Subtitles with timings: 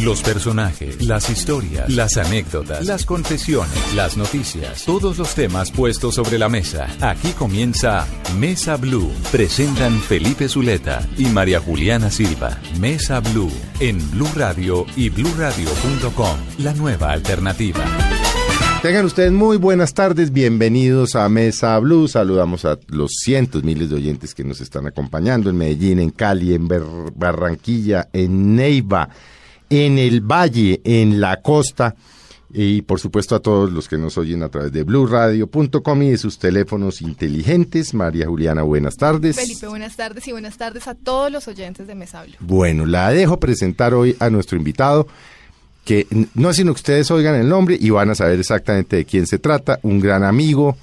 [0.00, 6.36] Los personajes, las historias, las anécdotas, las confesiones, las noticias, todos los temas puestos sobre
[6.36, 6.88] la mesa.
[7.00, 8.04] Aquí comienza
[8.36, 9.12] Mesa Blue.
[9.30, 12.58] Presentan Felipe Zuleta y María Juliana Silva.
[12.80, 16.36] Mesa Blue en Blue Radio y bluradio.com.
[16.58, 17.84] La nueva alternativa.
[18.82, 22.08] Tengan ustedes muy buenas tardes, bienvenidos a Mesa Blue.
[22.08, 26.52] Saludamos a los cientos, miles de oyentes que nos están acompañando en Medellín, en Cali,
[26.52, 26.68] en
[27.14, 29.08] Barranquilla, en Neiva,
[29.70, 31.94] en el Valle, en la costa.
[32.56, 36.18] Y por supuesto a todos los que nos oyen a través de bluradio.com y de
[36.18, 37.94] sus teléfonos inteligentes.
[37.94, 39.34] María Juliana, buenas tardes.
[39.34, 42.36] Felipe, buenas tardes y buenas tardes a todos los oyentes de Mesa Blue.
[42.38, 45.08] Bueno, la dejo presentar hoy a nuestro invitado
[45.84, 49.04] que no es sino que ustedes oigan el nombre y van a saber exactamente de
[49.04, 50.76] quién se trata, un gran amigo,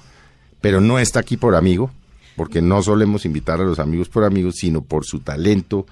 [0.60, 1.90] pero no está aquí por amigo,
[2.36, 5.86] porque no solemos invitar a los amigos por amigos, sino por su talento,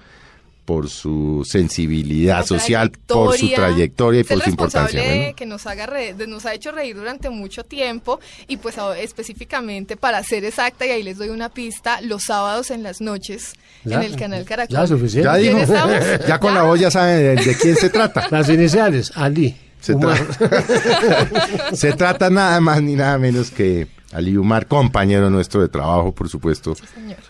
[0.71, 5.33] por su sensibilidad social, por su trayectoria y por su importancia.
[5.33, 5.89] que nos, haga
[6.29, 11.03] nos ha hecho reír durante mucho tiempo y pues específicamente para ser exacta, y ahí
[11.03, 14.77] les doy una pista, los sábados en las noches en el canal Caracol.
[14.77, 15.25] Ya, suficiente.
[15.25, 15.59] Ya, dijo,
[16.27, 18.27] ya con la voz ya saben de, quién se trata.
[18.31, 19.57] Las iniciales, Ali.
[19.81, 19.93] Se,
[21.73, 26.29] se trata nada más ni nada menos que Ali Umar, compañero nuestro de trabajo, por
[26.29, 26.77] supuesto,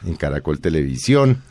[0.05, 1.41] en Caracol Televisión.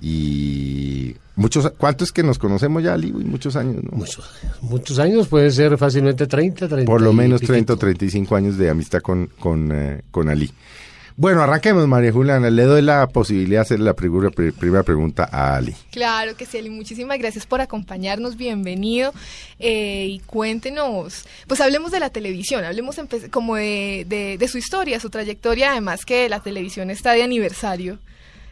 [0.00, 3.12] Y muchos, ¿cuántos que nos conocemos ya, Ali?
[3.12, 3.90] Muchos años, ¿no?
[3.92, 4.30] Muchos,
[4.62, 6.90] muchos años, puede ser fácilmente 30, 30.
[6.90, 10.50] Por lo menos 30 o 35 años de amistad con, con, eh, con Ali.
[11.20, 12.48] Bueno, arranquemos, María Juliana.
[12.48, 15.74] Le doy la posibilidad de hacer la primera, primera pregunta a Ali.
[15.90, 16.70] Claro que sí, Ali.
[16.70, 18.38] Muchísimas gracias por acompañarnos.
[18.38, 19.12] Bienvenido.
[19.58, 22.96] Eh, y cuéntenos, pues hablemos de la televisión, hablemos
[23.30, 24.06] como de,
[24.38, 27.98] de, su historia, su trayectoria, además que la televisión está de aniversario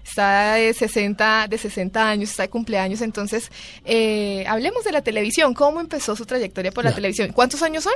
[0.08, 3.50] está de 60, de 60 años, está de cumpleaños, entonces
[3.84, 7.32] eh, hablemos de la televisión, ¿cómo empezó su trayectoria por la televisión?
[7.32, 7.92] ¿Cuántos años son?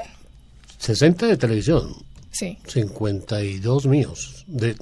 [0.78, 1.94] 60 de televisión,
[2.30, 2.58] sí.
[2.66, 4.77] 52 míos, de,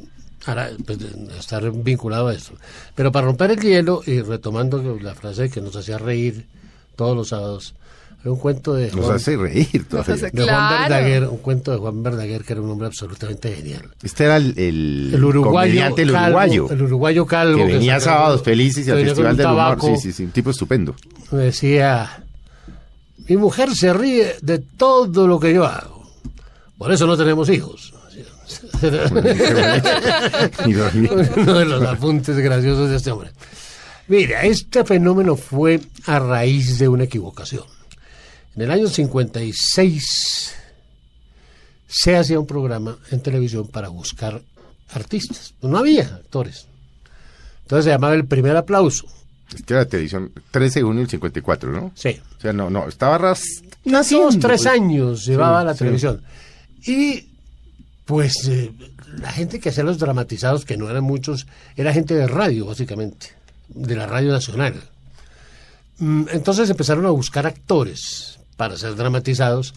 [0.84, 2.54] pues, de estar vinculado a esto.
[2.94, 6.46] Pero para romper el hielo y retomando la frase que nos hacía reír
[6.96, 7.74] todos los sábados,
[8.28, 12.44] un cuento de Juan, Nos hace reír de Juan Verdaguer, un cuento de Juan Verdaguer
[12.44, 13.88] que era un hombre absolutamente genial.
[14.02, 16.70] Este era el, el, uruguayo, el uruguayo.
[16.70, 17.56] El uruguayo calvo.
[17.56, 19.78] Que venía sábados felices y al Festival del Humor.
[19.80, 20.94] Sí, sí, sí, un tipo estupendo.
[21.30, 22.24] Me decía,
[23.26, 26.06] mi mujer se ríe de todo lo que yo hago.
[26.76, 27.94] Por eso no tenemos hijos.
[31.36, 33.30] Uno de los apuntes graciosos de este hombre.
[34.08, 37.62] Mira, este fenómeno fue a raíz de una equivocación.
[38.56, 40.54] En el año 56
[41.86, 44.42] se hacía un programa en televisión para buscar
[44.92, 45.54] artistas.
[45.62, 46.66] No había actores.
[47.62, 49.06] Entonces se llamaba El Primer Aplauso.
[49.54, 51.92] Es que era televisión 13 de junio del 54, ¿no?
[51.94, 52.20] Sí.
[52.38, 53.42] O sea, no, no, estaba ras...
[53.84, 54.66] Nacidos tres pues.
[54.66, 56.22] años llevaba la televisión.
[56.84, 57.26] Y
[58.04, 58.72] pues eh,
[59.20, 61.46] la gente que hacía los dramatizados, que no eran muchos,
[61.76, 63.28] era gente de radio, básicamente,
[63.68, 64.74] de la radio nacional.
[65.98, 69.72] Mm, entonces empezaron a buscar actores para ser dramatizados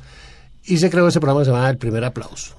[0.66, 2.54] y se creó ese programa que se llamaba El Primer Aplauso.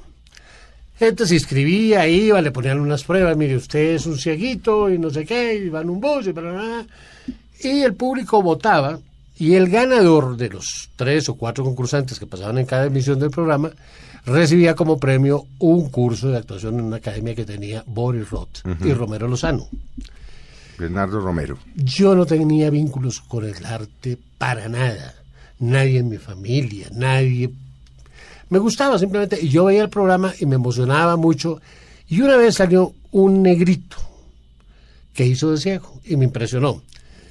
[0.98, 5.10] Gente se inscribía, iba, le ponían unas pruebas, mire, usted es un cieguito y no
[5.10, 6.86] sé qué, y va en un bus y nada.
[7.60, 8.98] Y el público votaba
[9.36, 13.28] y el ganador de los tres o cuatro concursantes que pasaban en cada emisión del
[13.30, 13.70] programa
[14.24, 18.94] recibía como premio un curso de actuación en una academia que tenía Boris Roth y
[18.94, 19.68] Romero Lozano.
[20.78, 21.58] Bernardo Romero.
[21.74, 25.16] Yo no tenía vínculos con el arte para nada
[25.58, 27.50] nadie en mi familia, nadie.
[28.48, 31.60] Me gustaba simplemente, y yo veía el programa y me emocionaba mucho.
[32.08, 33.96] Y una vez salió un negrito
[35.14, 36.82] que hizo de ciego y me impresionó.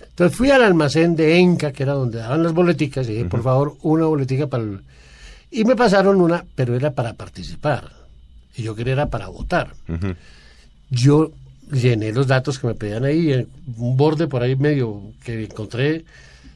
[0.10, 3.44] Entonces fui al almacén de Enca, que era donde daban las boleticas, y dije, por
[3.44, 4.82] favor, una boletica para el...
[5.50, 7.92] Y me pasaron una, pero era para participar.
[8.56, 9.74] Y yo quería era para votar.
[10.90, 11.32] Yo
[11.72, 13.48] llené los datos que me pedían ahí,
[13.78, 16.06] un borde por ahí medio que encontré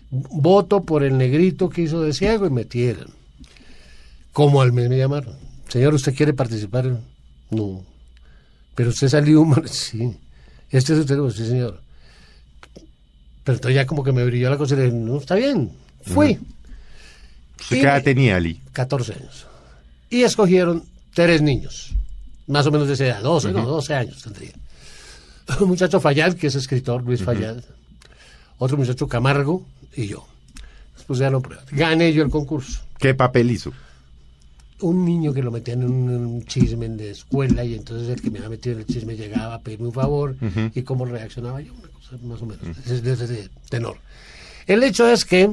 [0.09, 3.13] voto por el negrito que hizo de ciego y metieron.
[4.31, 5.35] Como al mes me llamaron.
[5.67, 6.99] Señor, ¿usted quiere participar?
[7.49, 7.83] No.
[8.75, 9.67] Pero usted salió mal.
[9.69, 10.15] Sí.
[10.69, 11.81] Este es usted, sí, señor.
[13.43, 15.71] Pero entonces ya como que me brilló la cosa y le dije, no, está bien.
[16.01, 16.37] Fui.
[17.69, 18.61] ¿Qué edad tenía Ali?
[18.73, 19.47] 14 años.
[20.09, 20.83] Y escogieron
[21.13, 21.93] tres niños.
[22.47, 24.51] Más o menos de esa edad, 12, no, 12 años tendría.
[25.59, 27.63] Un muchacho Fallad, que es escritor, Luis Fallad.
[28.57, 29.65] Otro muchacho Camargo,
[29.95, 30.25] y yo.
[30.95, 32.81] Después ya lo Gané yo el concurso.
[32.99, 33.71] ¿Qué papel hizo?
[34.81, 38.39] Un niño que lo metían en un, chisme de escuela y entonces el que me
[38.39, 40.35] había metido en el chisme llegaba a pedirme un favor
[40.75, 43.97] y cómo reaccionaba yo, una cosa más o menos, de ese tenor.
[44.67, 45.49] El hecho es que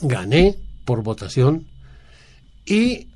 [0.00, 1.66] gané por votación
[2.64, 3.08] y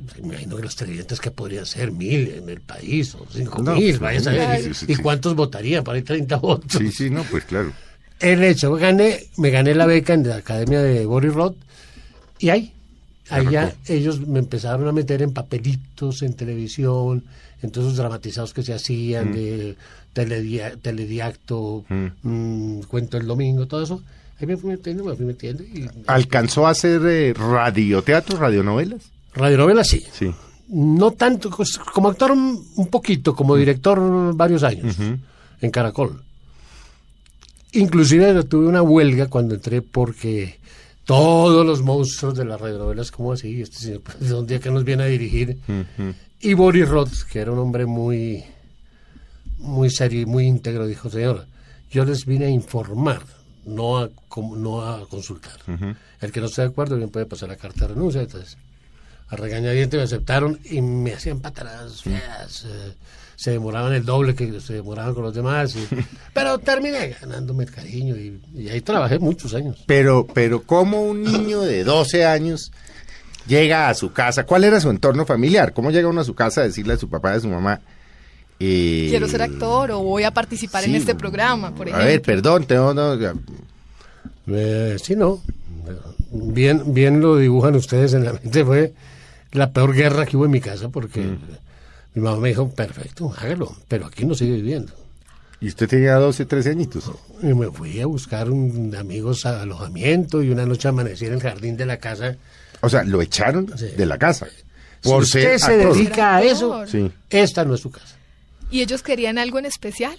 [0.00, 3.74] me imagino que los televidentes que podrían ser mil en el país o cinco No,
[3.74, 4.62] mil, sí, vaya a saber.
[4.62, 5.84] sí, sí, ¿Y cuántos votarían?
[5.84, 6.72] Para ahí 30 votos.
[6.72, 7.72] Sí, sí, no, pues claro.
[8.20, 11.56] El hecho, gané, me gané la beca en la academia de Boris Roth
[12.38, 12.72] y ahí,
[13.30, 17.24] allá ellos me empezaron a meter en papelitos, en televisión,
[17.62, 19.76] en todos esos dramatizados que se hacían de
[20.14, 21.84] teledia- telediacto,
[22.22, 24.02] mm, cuento el domingo, todo eso.
[24.40, 25.62] Ahí me fui metiendo, me fui metiendo.
[25.62, 29.02] Y, ¿Alcanzó a hacer eh, radioteatro, radionovelas?
[29.34, 30.02] radionovela sí.
[30.12, 30.30] Sí.
[30.68, 34.96] No tanto, pues, como actor un, un poquito, como director varios años
[35.60, 36.22] en Caracol.
[37.72, 40.58] Inclusive tuve una huelga cuando entré porque
[41.04, 43.62] todos los monstruos de las radionovelas, como así?
[43.62, 45.58] Este señor, pues, un día que nos viene a dirigir.
[46.40, 48.44] Y Boris Roth, que era un hombre muy,
[49.58, 51.46] muy serio y muy íntegro, dijo, señor,
[51.90, 53.22] yo les vine a informar,
[53.66, 54.10] no a,
[54.56, 55.58] no a consultar.
[56.20, 58.22] El que no esté de acuerdo bien puede pasar la carta de renuncia.
[58.22, 58.56] Entonces,
[59.28, 62.64] a regañadientes me aceptaron y me hacían patadas feas.
[62.64, 62.94] eh,
[63.42, 65.74] se demoraban el doble que se demoraban con los demás.
[65.74, 65.88] y-
[66.34, 69.82] pero terminé ganándome el cariño y, y ahí trabajé muchos años.
[69.86, 72.70] Pero, pero ¿cómo un niño de 12 años
[73.46, 74.44] llega a su casa?
[74.44, 75.72] ¿Cuál era su entorno familiar?
[75.72, 77.80] ¿Cómo llega uno a su casa a decirle a su papá y a su mamá?
[78.60, 82.06] eh, Quiero ser actor o voy a participar en este programa, por A ejemplo.
[82.08, 82.92] ver, perdón, tengo...
[82.92, 83.16] no,
[84.48, 85.40] Eh, sí, no.
[86.32, 88.64] Bien, bien lo dibujan ustedes en la mente.
[88.64, 88.92] Fue
[89.52, 91.36] la peor guerra que hubo en mi casa porque
[92.14, 94.92] mi mamá me dijo, perfecto, hágalo, pero aquí no sigue viviendo.
[95.62, 97.10] y usted tenía 12, 13 añitos.
[97.42, 101.40] Y me fui a buscar un amigos a alojamiento y una noche amanecí en el
[101.40, 102.36] jardín de la casa.
[102.80, 103.88] O sea, lo echaron Sí.
[103.88, 104.46] de la casa.
[105.02, 105.94] Si Por usted ser se actor.
[105.94, 107.12] dedica a eso, Sí.
[107.28, 108.16] esta no es su casa.
[108.70, 110.16] ¿Y ellos querían algo en especial?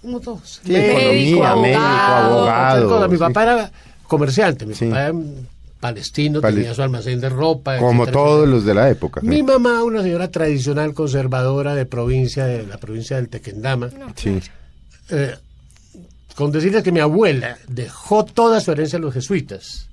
[0.00, 0.60] Como todos.
[0.64, 0.98] Sí, Médico,
[1.44, 2.86] economía, médico, abogado, abogado.
[2.86, 3.20] Otra cosa, Mi sí.
[3.20, 3.72] papá era
[4.08, 4.86] comerciante, mi Sí.
[4.86, 5.12] papá era
[5.88, 7.76] palestino, Pale- tenía su almacén de ropa.
[7.76, 8.50] Como etcétera, todos etcétera.
[8.56, 9.20] los de la época.
[9.22, 14.40] Mi mamá, una señora tradicional conservadora de provincia, de la provincia del Tequendama, Sí.
[15.10, 15.34] eh,
[16.34, 19.90] con decirles que mi abuela dejó toda su herencia a los jesuitas.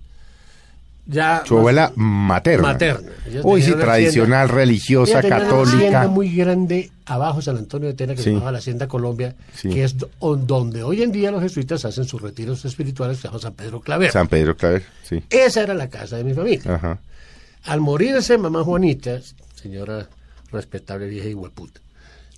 [1.07, 2.69] Ya Su abuela materna.
[2.69, 3.09] Materna.
[3.43, 5.77] Uy, sí, una tradicional, hacienda- religiosa, Ella tenía Una católica.
[5.77, 8.23] hacienda muy grande abajo San Antonio de Tena, que Sí.
[8.25, 9.69] se llamaba la Hacienda Colombia, Sí.
[9.69, 13.39] que es donde hoy en día los jesuitas hacen sus retiros espirituales, que se llama
[13.39, 14.11] San Pedro Claver.
[14.11, 15.23] San Pedro Claver, sí.
[15.29, 16.75] Esa era la casa de mi familia.
[16.75, 16.99] Ajá.
[17.65, 19.19] Al morirse mamá Juanita,
[19.55, 20.07] señora
[20.51, 21.79] respetable vieja y hueputa,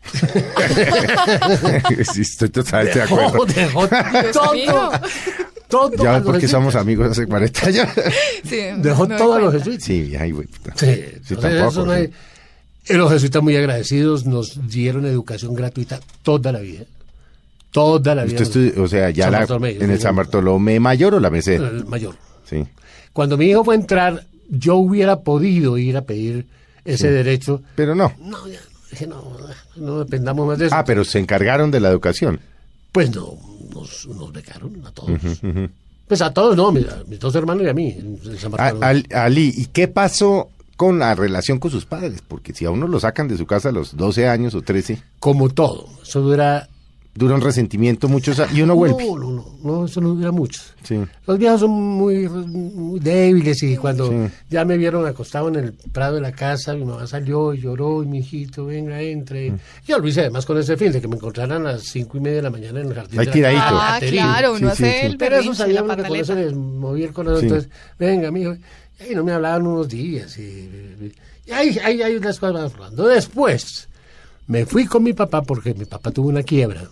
[2.13, 3.45] sí, estoy totalmente de acuerdo.
[3.45, 4.91] dejó, dejó todo,
[6.03, 7.87] Ya a ves los porque somos amigos hace 40 años.
[8.43, 9.83] Sí, Dejó no me todo a los jesuitas.
[9.83, 10.47] Sí, ay, güey.
[10.47, 10.73] puta.
[10.75, 12.13] Sí, Sí, tampoco, eso no hay- sí.
[12.89, 16.83] y los jesuitas muy agradecidos nos dieron educación gratuita toda la vida.
[17.71, 18.41] Toda la vida.
[18.41, 19.99] Usted o sea, ya San la, en el.
[19.99, 21.59] San Bartolomé Mayor o la Merced.
[21.61, 22.15] El mayor.
[22.47, 22.63] Sí.
[23.13, 26.45] Cuando mi hijo fue a entrar, yo hubiera podido ir a pedir
[26.85, 27.63] ese derecho.
[27.75, 28.13] Pero no.
[28.19, 28.59] No, ya,
[28.91, 29.23] dije, no,
[29.77, 30.75] no dependamos más de eso.
[30.75, 32.39] Ah, pero se encargaron de la educación.
[32.93, 33.33] Pues no,
[33.73, 35.19] nos, nos becaron a todos.
[36.07, 37.97] Pues a todos, no, mis, a mis dos hermanos y a mí.
[38.81, 42.21] al- Ali, ¿y qué pasó con la relación con sus padres?
[42.27, 45.01] Porque si a uno lo sacan de su casa a los 12 años o 13,
[45.19, 46.69] Como todo, eso dura...
[47.15, 49.05] dura un resentimiento muchos a- y uno vuelve.
[49.05, 50.61] No, no, no, no, eso no dura mucho.
[50.83, 50.99] Sí.
[51.27, 54.15] Los viejos son muy, muy débiles y cuando Sí.
[54.49, 58.01] ya me vieron acostado en el prado de la casa, mi mamá salió y lloró
[58.03, 59.51] y mi hijito, venga, entre.
[59.51, 59.59] Mm.
[59.87, 62.21] Yo lo hice además con ese fin de que me encontraran a las cinco y
[62.21, 63.19] media de la mañana en el jardín.
[63.19, 63.61] Ahí tiradito.
[63.65, 65.05] Ah, claro, uno hace sí.
[65.05, 67.43] el Pero eso sabía que con eso les movía el corazón.
[67.43, 68.55] Entonces, venga, mijo.
[68.99, 70.37] Y ahí no me hablaban unos días.
[70.37, 70.69] Y,
[71.45, 73.07] y ahí, ahí, ahí las cosas van hablando.
[73.07, 73.87] Después,
[74.47, 76.89] me fui con mi papá porque mi papá tuvo una quiebra.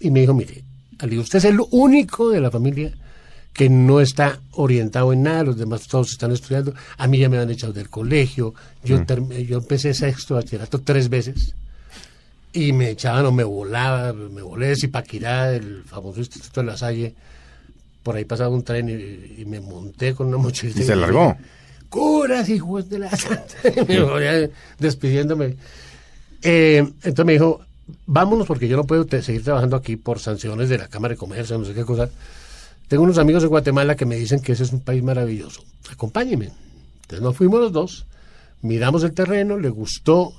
[0.00, 0.62] Y me dijo, mire,
[0.98, 2.92] Ali, usted es el único de la familia
[3.52, 6.72] que no está orientado en nada, los demás todos están estudiando.
[6.96, 8.54] A mí ya me han echado del colegio.
[8.84, 11.54] Yo, term- yo empecé sexto bachillerato tres veces.
[12.54, 16.76] Y me echaban o me volaba, me volé de Zipaquirá, el famoso Instituto de la
[16.76, 17.14] Salle.
[18.02, 20.80] Por ahí pasaba un tren y, y me monté con una mochilita.
[20.80, 21.36] ¿Y se largó?
[21.88, 23.44] Curas, hijos de la santa.
[23.86, 25.56] Me voy a- despidiéndome.
[26.42, 27.60] Eh, entonces me dijo,
[28.06, 31.58] vámonos porque yo no puedo seguir trabajando aquí por sanciones de la Cámara de Comercio,
[31.58, 32.08] no sé qué cosa.
[32.88, 35.62] Tengo unos amigos en Guatemala que me dicen que ese es un país maravilloso.
[35.90, 36.50] Acompáñenme.
[37.02, 38.06] Entonces nos fuimos los dos,
[38.60, 40.34] miramos el terreno, le gustó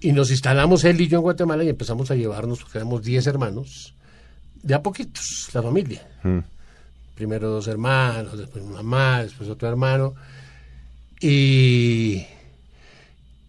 [0.00, 3.26] y nos instalamos él y yo en Guatemala y empezamos a llevarnos, porque éramos 10
[3.26, 3.94] hermanos,
[4.62, 6.06] de a poquitos, la familia.
[6.22, 6.38] Mm.
[7.14, 10.14] Primero dos hermanos, después mamá, después otro hermano.
[11.20, 12.24] Y,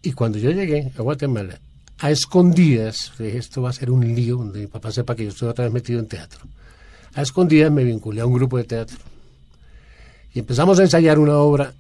[0.02, 1.60] y cuando yo llegué a Guatemala,
[2.00, 5.30] a escondidas, dije, esto va a ser un lío, donde mi papá sepa que yo
[5.30, 6.42] estoy otra vez metido en teatro.
[7.14, 8.98] A escondidas me vinculé a un grupo de teatro.
[10.34, 11.74] Y empezamos a ensayar una obra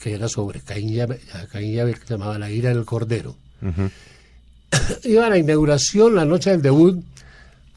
[0.00, 1.18] que era sobre Caín y Abel,
[1.50, 3.34] Caín y Abel, que se llamaba La ira del cordero.
[5.04, 7.02] Iba a la inauguración, la noche del debut,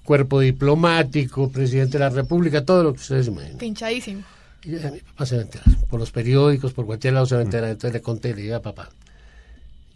[0.03, 3.57] cuerpo diplomático, presidente de la República, todo lo que ustedes imaginen.
[3.57, 4.23] Pinchadísimo.
[4.63, 5.67] Y yo dije, mi papá se va a enterar.
[5.89, 7.69] Por los periódicos, por cualquier lado se va a enterar.
[7.69, 8.89] Entonces le conté, le dije a papá.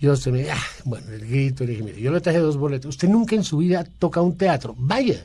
[0.01, 2.89] Yo se me, ah, bueno, el grito, le dije, mire, yo le traje dos boletos.
[2.89, 4.73] Usted nunca en su vida toca un teatro.
[4.75, 5.23] Vaya,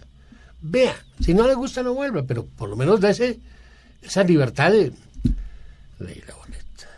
[0.60, 0.94] vea.
[1.18, 3.40] Si no le gusta, no vuelva, pero por lo menos ese
[4.02, 4.92] esa libertad de.
[5.98, 6.88] Le di la boleta.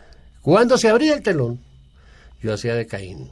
[0.41, 1.59] Cuando se abría el telón,
[2.43, 3.29] yo hacía de Caín.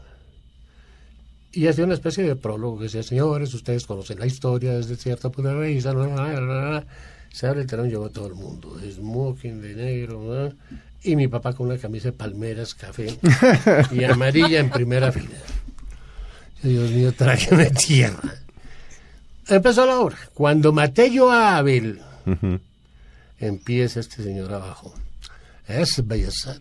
[1.52, 5.30] Y hacía una especie de prólogo que decía, señores, ustedes conocen la historia desde cierta
[5.30, 5.92] punto de vista.
[5.92, 6.86] bla, bla, bla, bla, bla".
[7.34, 10.56] Se abre el telón, llegó todo el mundo, smoking, de negro, ¿no?
[11.08, 13.18] Y mi papá con una camisa de palmeras, café
[13.92, 15.38] y amarilla en primera fila.
[16.64, 18.36] Yo, Dios mío, tráigame tierra.
[19.48, 20.18] Empezó la obra.
[20.34, 22.02] Cuando maté yo a Abel,
[23.40, 24.94] empieza este señor abajo.
[25.68, 26.60] Es bellezada.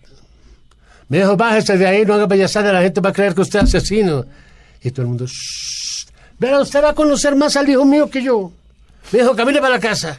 [1.08, 3.60] Me dijo, bájese de ahí, no haga bellezada, la gente va a creer que usted
[3.60, 4.24] es asesino.
[4.82, 6.06] Y todo el mundo, "Shh,
[6.38, 8.52] Pero usted va a conocer más al hijo mío que yo.
[9.12, 10.18] Me dijo, camine para la casa.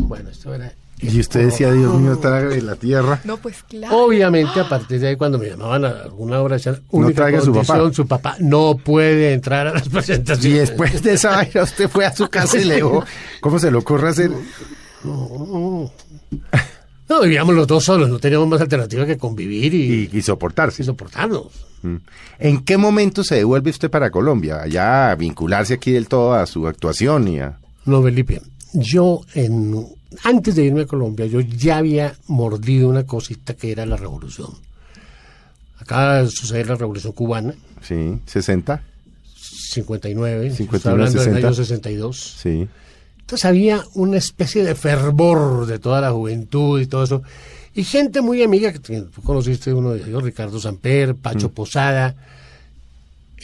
[0.00, 0.72] Bueno, esto era...
[1.00, 3.20] Y usted decía, Dios mío, trague la tierra.
[3.24, 4.04] No, pues claro.
[4.04, 7.42] Obviamente, a partir de ahí, cuando me llamaban a alguna hora, decían, única traiga a
[7.42, 7.92] su papá.
[7.92, 10.60] su papá no puede entrar a las Y presentaciones.
[10.70, 13.04] después de esa vaina, usted fue a su casa y le dijo,
[13.40, 14.30] ¿cómo se le ocurre hacer?
[17.06, 20.82] No, vivíamos los dos solos, no teníamos más alternativa que convivir y, Y, y soportarse.
[20.82, 21.48] y soportarnos.
[21.82, 21.96] Mm.
[22.38, 24.62] ¿En qué momento se devuelve usted para Colombia?
[24.62, 27.58] Allá a vincularse aquí del todo a su actuación y a...
[27.84, 28.40] No, Felipe,
[28.72, 29.86] yo en,
[30.22, 34.50] antes de irme a Colombia, yo ya había mordido una cosita que era la revolución.
[35.78, 38.82] Acaba de suceder la revolución cubana, Sí, 60.
[39.34, 41.46] 59, 59, estoy hablando del 60.
[41.48, 42.34] año 62.
[42.40, 42.68] Sí.
[43.20, 47.22] Entonces había una especie de fervor de toda la juventud y todo eso.
[47.74, 48.92] Y gente muy amiga, que tú
[49.22, 52.14] conociste uno de ellos, Ricardo Samper, Pacho Posada.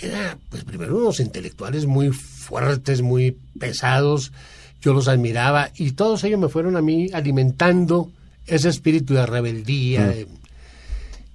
[0.00, 4.32] Era, pues primero unos intelectuales muy fuertes, muy pesados.
[4.80, 8.10] Yo los admiraba y todos ellos me fueron a mí alimentando
[8.46, 10.06] ese espíritu de rebeldía.
[10.08, 10.26] de-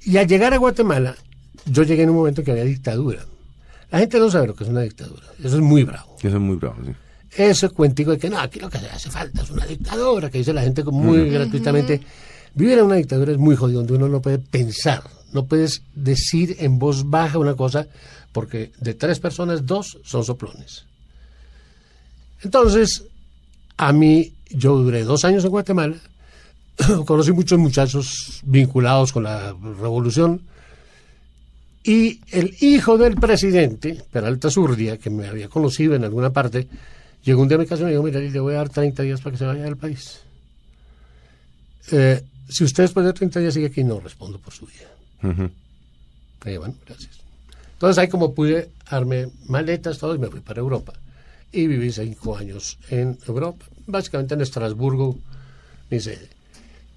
[0.06, 1.16] Y al llegar a Guatemala,
[1.66, 3.25] yo llegué en un momento que había dictadura.
[3.92, 5.24] La gente no sabe lo que es una dictadura.
[5.40, 6.92] Eso es muy bravo Eso es muy bravo, sí.
[7.38, 10.54] ese cuentico de que no, aquí lo que hace falta es una dictadura, que dice
[10.54, 12.02] la gente muy gratuitamente.
[12.56, 16.56] Vivir en una dictadura es muy jodido, donde uno no puede pensar, no puedes decir
[16.60, 17.88] en voz baja una cosa,
[18.32, 20.86] porque de tres personas, dos son soplones.
[22.42, 23.04] Entonces,
[23.77, 25.98] a mí, yo duré dos años en Guatemala,
[27.05, 30.41] conocí muchos muchachos vinculados con la revolución,
[31.84, 36.67] y el hijo del presidente, Peralta Zurdia, que me había conocido en alguna parte,
[37.24, 39.03] llegó un día a mi casa y me dijo, mira, le voy a dar 30
[39.03, 40.22] días para que se vaya del país.
[41.91, 44.89] Eh, si usted después de 30 días sigue aquí, no respondo por su vida.
[46.44, 47.20] Dije, bueno, gracias.
[47.74, 50.94] Entonces ahí como pude, armé maletas, todo, y me fui para Europa.
[51.56, 55.18] Y viví cinco años en Europa, básicamente en Estrasburgo,
[55.90, 56.28] mi sede.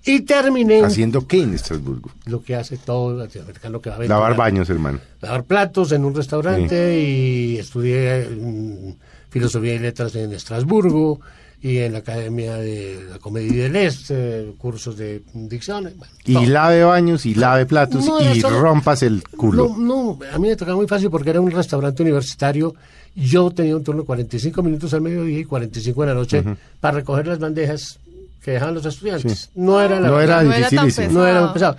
[0.05, 2.11] Y terminé en ¿Haciendo qué en Estrasburgo?
[2.27, 4.09] lo que hace todo latinoamericano que va a ver.
[4.09, 4.99] Lavar baños, hermano.
[5.21, 8.95] lavar platos en un restaurante y estudié mm,
[9.31, 11.21] filosofía y letras en Estrasburgo
[11.61, 15.93] y en la Academia de la Comedia del Este, cursos de dicción.
[15.97, 19.75] bueno, Y lave baños y lave platos No, y eso rompas el culo.
[19.77, 22.75] No, no, a mí me tocaba muy fácil porque era un restaurante universitario.
[23.17, 26.45] Yo tenía un turno de 45 minutos al mediodía y 45 en la noche
[26.81, 27.99] para recoger las bandejas
[28.45, 29.50] que dejaban los estudiantes.
[29.57, 31.53] No era la No era No era no era muy pesado.
[31.55, 31.77] pesado.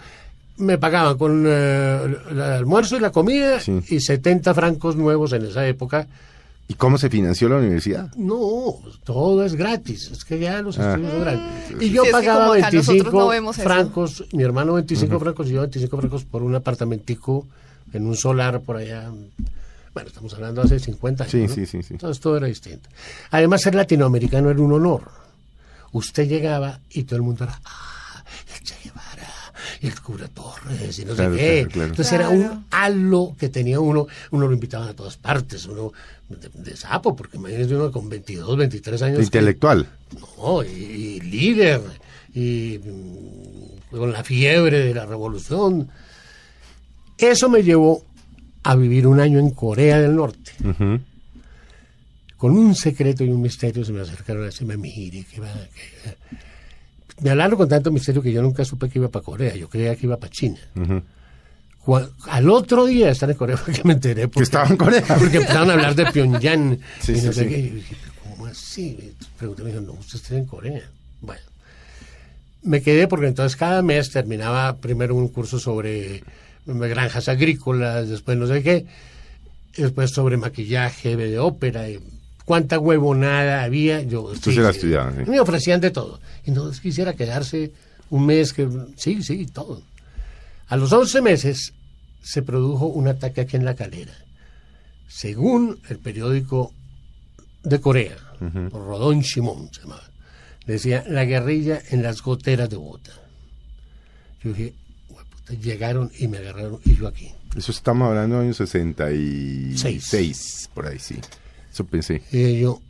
[0.58, 3.80] Me pagaban con eh, el almuerzo y la comida Sí.
[3.88, 6.06] y 70 francos nuevos en esa época.
[6.70, 8.14] ¿Y cómo se financió la universidad?
[8.16, 10.12] No, todo es gratis.
[10.12, 10.92] Es que ya los Ah.
[10.92, 11.42] estudios son gratis.
[11.82, 13.64] Y yo Sí, es que pagaba como acá nosotros 25 no vemos eso.
[13.68, 17.48] francos, mi hermano 25 francos y yo 25 francos por un apartamentico
[17.92, 19.10] en un solar por allá.
[19.96, 21.32] Bueno, estamos hablando hace 50 años.
[21.32, 21.54] Sí, ¿no?
[21.56, 21.94] sí, sí, sí.
[21.96, 22.88] Entonces todo era distinto.
[23.32, 25.02] Además, ser latinoamericano era un honor.
[25.92, 27.99] Usted llegaba y todo el mundo era, ah,
[29.82, 31.54] y el cura Torres, y no Claro, sé qué.
[31.62, 31.90] claro, claro.
[31.92, 35.92] Entonces era un halo que tenía uno, uno lo invitaban a todas partes, uno
[36.28, 39.18] de, de sapo, porque imagínese uno con 22, 23 años.
[39.20, 39.88] que- Intelectual.
[40.38, 41.82] no, y, y líder,
[42.34, 45.90] y mm, con la fiebre de la revolución.
[47.18, 48.06] Eso me llevó
[48.64, 50.52] a vivir un año en Corea del Norte.
[52.38, 56.16] Con un secreto y un misterio se me acercaron a decirme, mire, que va, que...
[57.22, 59.96] Me hablaron con tanto misterio que yo nunca supe que iba para Corea, yo creía
[59.96, 60.60] que iba para China.
[62.28, 64.28] Al otro día de estar en Corea fue que me enteré.
[64.28, 65.04] Porque, estaba en Corea.
[65.20, 66.80] Porque empezaron a hablar de Pyongyang.
[67.00, 67.50] Sí, y no sí, sé sí.
[67.50, 67.70] qué.
[67.70, 69.14] Yo dije, ¿cómo así?
[69.38, 70.90] Pregunté, me dijo, no, usted está en Corea.
[71.22, 71.42] Bueno.
[72.64, 76.24] me quedé porque entonces cada mes terminaba primero un curso sobre
[76.66, 78.86] granjas agrícolas, después no sé qué,
[79.76, 82.00] después sobre maquillaje de ópera, y
[82.50, 84.02] cuánta huevonada había.
[84.02, 85.30] Yo, Usted se la estudiaba, sí.
[85.30, 86.20] Me ofrecían de todo.
[86.48, 87.72] Y no quisiera quedarse
[88.10, 88.68] un mes que...
[88.96, 89.84] Sí, sí, todo.
[90.68, 91.74] A los 11 meses
[92.24, 94.14] se produjo un ataque aquí en la calera.
[95.08, 96.74] Según el periódico
[97.62, 98.18] de Corea,
[98.72, 100.10] Rodón Shimon se llamaba,
[100.66, 103.12] decía la guerrilla en las goteras de Bogotá.
[104.44, 104.74] Yo dije,
[105.10, 107.32] "Hueputa", llegaron y me agarraron y yo aquí.
[107.56, 111.20] Eso estamos hablando de años 66, por ahí sí.
[111.72, 112.22] Eso pensé.
[112.32, 112.82] Y yo,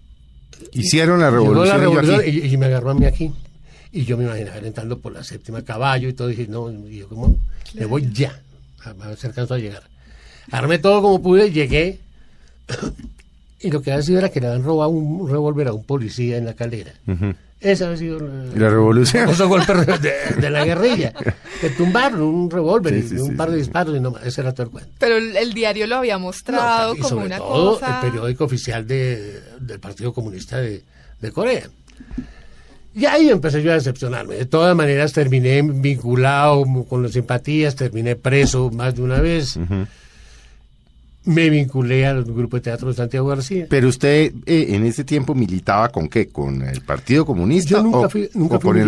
[0.74, 1.68] Hicieron la revolución.
[1.68, 3.32] la revolución y, y me agarró a mí aquí.
[3.92, 6.30] Y yo me imaginaba entrando por la séptima caballo y todo.
[6.30, 7.38] Y dije, no, y yo como,
[7.74, 8.40] me voy ya.
[8.84, 9.84] A ver si alcanzo a llegar.
[10.52, 12.00] Armé todo como pude, llegué.
[13.62, 16.38] Y lo que había sido era que le habían robado un revólver a un policía
[16.38, 16.94] en la calera.
[17.62, 19.26] Esa había sido la, La revolución.
[19.38, 21.14] Los golpes de, de la guerrilla.
[21.60, 23.64] Que tumbaron un revólver Sí, sí, y un sí, par de sí.
[23.64, 24.26] disparos y no más.
[24.26, 24.92] Ese era todo el cuento.
[24.98, 28.00] Pero el, el diario lo había mostrado No, y como sobre una todo cosa.
[28.02, 30.84] el periódico oficial de- del Partido Comunista de,
[31.20, 31.70] de Corea.
[32.96, 34.36] Y ahí empecé yo a decepcionarme.
[34.36, 39.60] De todas maneras terminé vinculado con las simpatías, terminé preso más de una vez.
[41.30, 43.68] Me vinculé al grupo de teatro de Santiago García.
[43.70, 46.28] Pero usted eh, en ese tiempo militaba con qué?
[46.28, 47.70] ¿Con el Partido Comunista?
[47.72, 48.88] Yo nunca o, fui, nunca o fui con el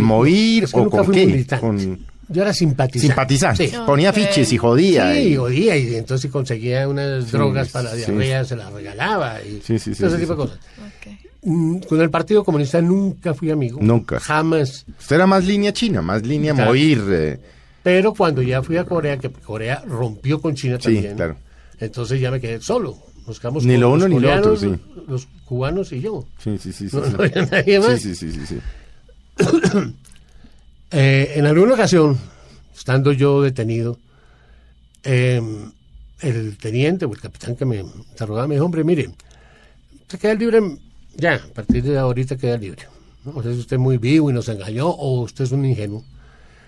[0.63, 1.25] es que ¿O nunca con fui qué?
[1.27, 1.61] militante.
[1.65, 3.07] Con Yo era simpatizante.
[3.07, 3.67] simpatizante.
[3.67, 3.75] Sí.
[3.85, 5.13] Ponía fiches y jodía.
[5.13, 7.97] Sí, y- jodía y entonces si conseguía unas Sí, drogas para la sí.
[7.97, 10.41] diarrea se las regalaba y Sí, sí, sí, todo ese sí, tipo sí.
[10.41, 10.59] de cosas.
[10.79, 11.29] Ok.
[11.43, 13.79] Mm, Con el Partido Comunista nunca fui amigo.
[13.81, 14.19] Nunca.
[14.19, 14.85] Jamás.
[14.99, 16.69] Usted era más línea china, más línea Claro.
[16.71, 17.01] Movir.
[17.09, 17.39] eh,
[17.83, 21.35] Pero cuando ya fui a Corea, que Corea rompió con China Sí, también, claro.
[21.81, 22.97] Entonces ya me quedé solo.
[23.27, 24.73] Nos quedamos Ni lo uno los ni lo otro, sí.
[25.07, 26.25] Los cubanos y yo.
[26.39, 26.89] sí, sí, sí.
[26.89, 27.11] sí, No, sí.
[27.17, 28.01] no había nadie más.
[28.01, 28.57] Sí, sí, sí.
[30.93, 32.17] Eh, en alguna ocasión,
[32.75, 33.97] estando yo detenido,
[35.05, 35.41] eh,
[36.19, 39.09] el teniente o el capitán que me interrogaba me dijo, hombre, mire,
[40.01, 40.59] usted queda libre,
[41.15, 42.87] ya, a partir de ahorita queda libre.
[43.23, 43.31] ¿no?
[43.37, 46.03] O sea, es usted muy vivo y nos engañó o usted es un ingenuo.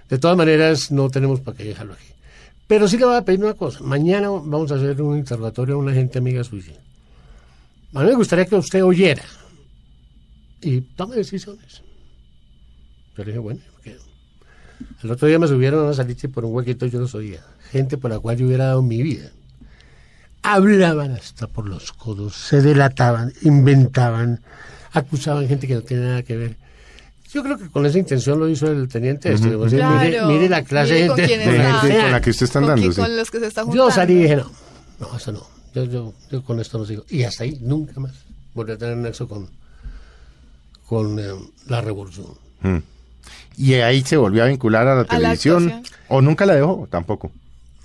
[0.07, 2.05] De todas maneras, no tenemos para qué dejarlo aquí.
[2.73, 3.83] Pero sí le voy a pedir una cosa.
[3.83, 6.73] Mañana vamos a hacer un interrogatorio a una gente amiga suya.
[7.93, 9.21] A mí me gustaría que usted oyera
[10.59, 11.83] y tome decisiones.
[13.15, 14.01] Yo le dije, bueno, me quedo.
[15.03, 17.45] El otro día me subieron a una salita por un huequito yo los oía.
[17.69, 19.29] Gente por la cual yo hubiera dado mi vida.
[20.41, 24.41] Hablaban hasta por los codos, se delataban, inventaban,
[24.93, 26.57] acusaban gente que no tiene nada que ver.
[27.33, 30.27] Yo creo que con esa intención lo hizo el teniente sea, mire, Claro.
[30.27, 31.37] mire la clase Mire de con gente.
[31.37, 32.91] De gente con la que usted está Con andando.
[32.93, 33.01] sí.
[33.01, 33.85] con los que se está juntando.
[33.89, 34.51] Yo salí y dije, no,
[34.99, 35.47] no, eso no.
[35.73, 37.03] Yo, yo, yo con esto no sigo.
[37.09, 38.11] Y hasta ahí, nunca más
[38.53, 39.49] volví a tener nexo con,
[40.87, 41.23] con eh,
[41.67, 42.27] la revolución.
[42.61, 42.77] Mm.
[43.57, 45.83] Y ahí se volvió a vincular a la A televisión.
[46.09, 46.87] ¿O nunca la dejó?
[46.91, 47.31] Tampoco.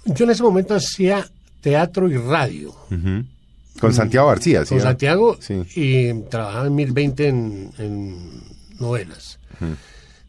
[0.05, 1.27] Yo en ese momento hacía
[1.61, 2.75] teatro y radio
[3.81, 4.71] Con Santiago García, ¿sí?
[4.75, 5.63] con Santiago Sí.
[5.77, 8.43] y trabajaba en 1020 en, en
[8.79, 9.38] novelas.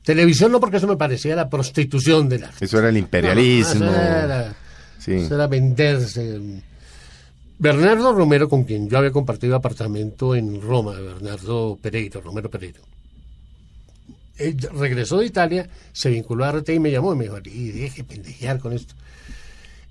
[0.03, 3.85] Televisión no, porque eso me parecía la prostitución de la Eso era el imperialismo.
[3.85, 4.55] No, eso era,
[4.97, 5.13] Sí.
[5.13, 6.39] eso era venderse.
[7.57, 12.81] Bernardo Romero, con quien yo había compartido apartamento en Roma, Bernardo Pereiro, Romero Pereiro.
[14.37, 17.71] Él regresó de Italia, se vinculó a RT y me llamó y me dijo, y
[17.71, 18.93] deje pendejear con esto.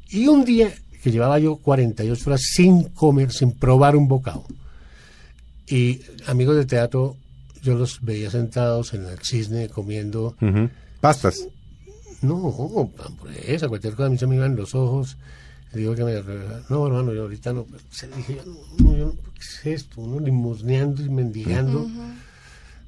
[0.08, 0.72] Y un día
[1.02, 4.44] que llevaba yo 48 horas sin comer, sin probar un bocado,
[5.66, 7.16] y amigos de teatro,
[7.62, 10.36] yo los veía sentados en el cisne comiendo.
[11.00, 11.46] Pastas.
[12.22, 15.16] no, hamburguesa, cualquier cosa, a mí se me iban los ojos.
[15.72, 16.14] Le digo que me.
[16.70, 17.66] No, hermano, yo ahorita no.
[17.90, 18.52] Se dije, yo
[18.84, 20.00] no, yo no, ¿qué es esto?
[20.00, 21.86] Uno limosneando y mendigando.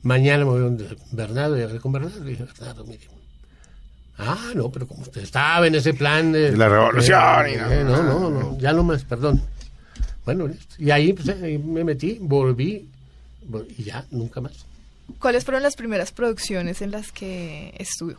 [0.03, 2.25] Mañana me voy donde Bernardo y hablé con Bernardo.
[2.25, 3.07] Le dije, Bernardo, mire.
[4.17, 6.57] Ah, no, pero como usted estaba en ese plan de.
[6.57, 9.41] La revolución y eh, no- no, no, no, ya no más, perdón.
[10.25, 10.75] Bueno, listo.
[10.79, 12.87] Y ahí, pues, ahí me metí, volví, vol-
[13.77, 14.67] y ya, nunca más.
[15.19, 18.15] ¿Cuáles fueron las primeras producciones en las que estuvo?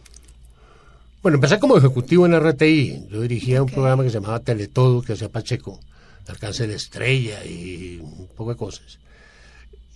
[1.22, 3.08] Bueno, empecé como ejecutivo en RTI.
[3.12, 5.80] Yo dirigía un programa que se llamaba Teletodo, que hacía Pacheco,
[6.28, 8.98] Alcance de Estrella y un poco de cosas.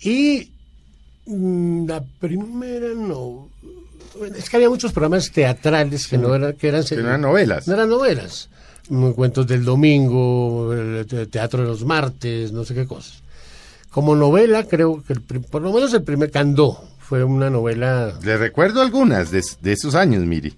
[0.02, 0.52] Y
[1.26, 3.50] mm, la primera no.
[4.38, 6.54] Es que había muchos programas teatrales que no eran.
[6.54, 7.68] Que eran, Que no eran novelas.
[7.68, 8.50] No eran novelas.
[8.90, 10.72] Mm, Cuentos del domingo,
[11.32, 13.24] teatro de los martes, no sé qué cosas.
[13.96, 18.36] Como novela, creo que el por lo menos el primer Candó fue una novela Le
[18.36, 20.54] recuerdo algunas de, de esos años, Miri.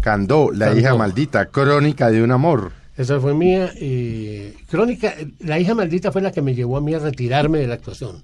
[0.00, 0.80] Candó, La Candó.
[0.80, 2.72] hija maldita, Crónica de un amor.
[2.96, 3.70] Esa fue mía.
[3.78, 7.66] Y Crónica, la hija maldita fue la que me llevó a mí a retirarme de
[7.66, 8.22] la actuación.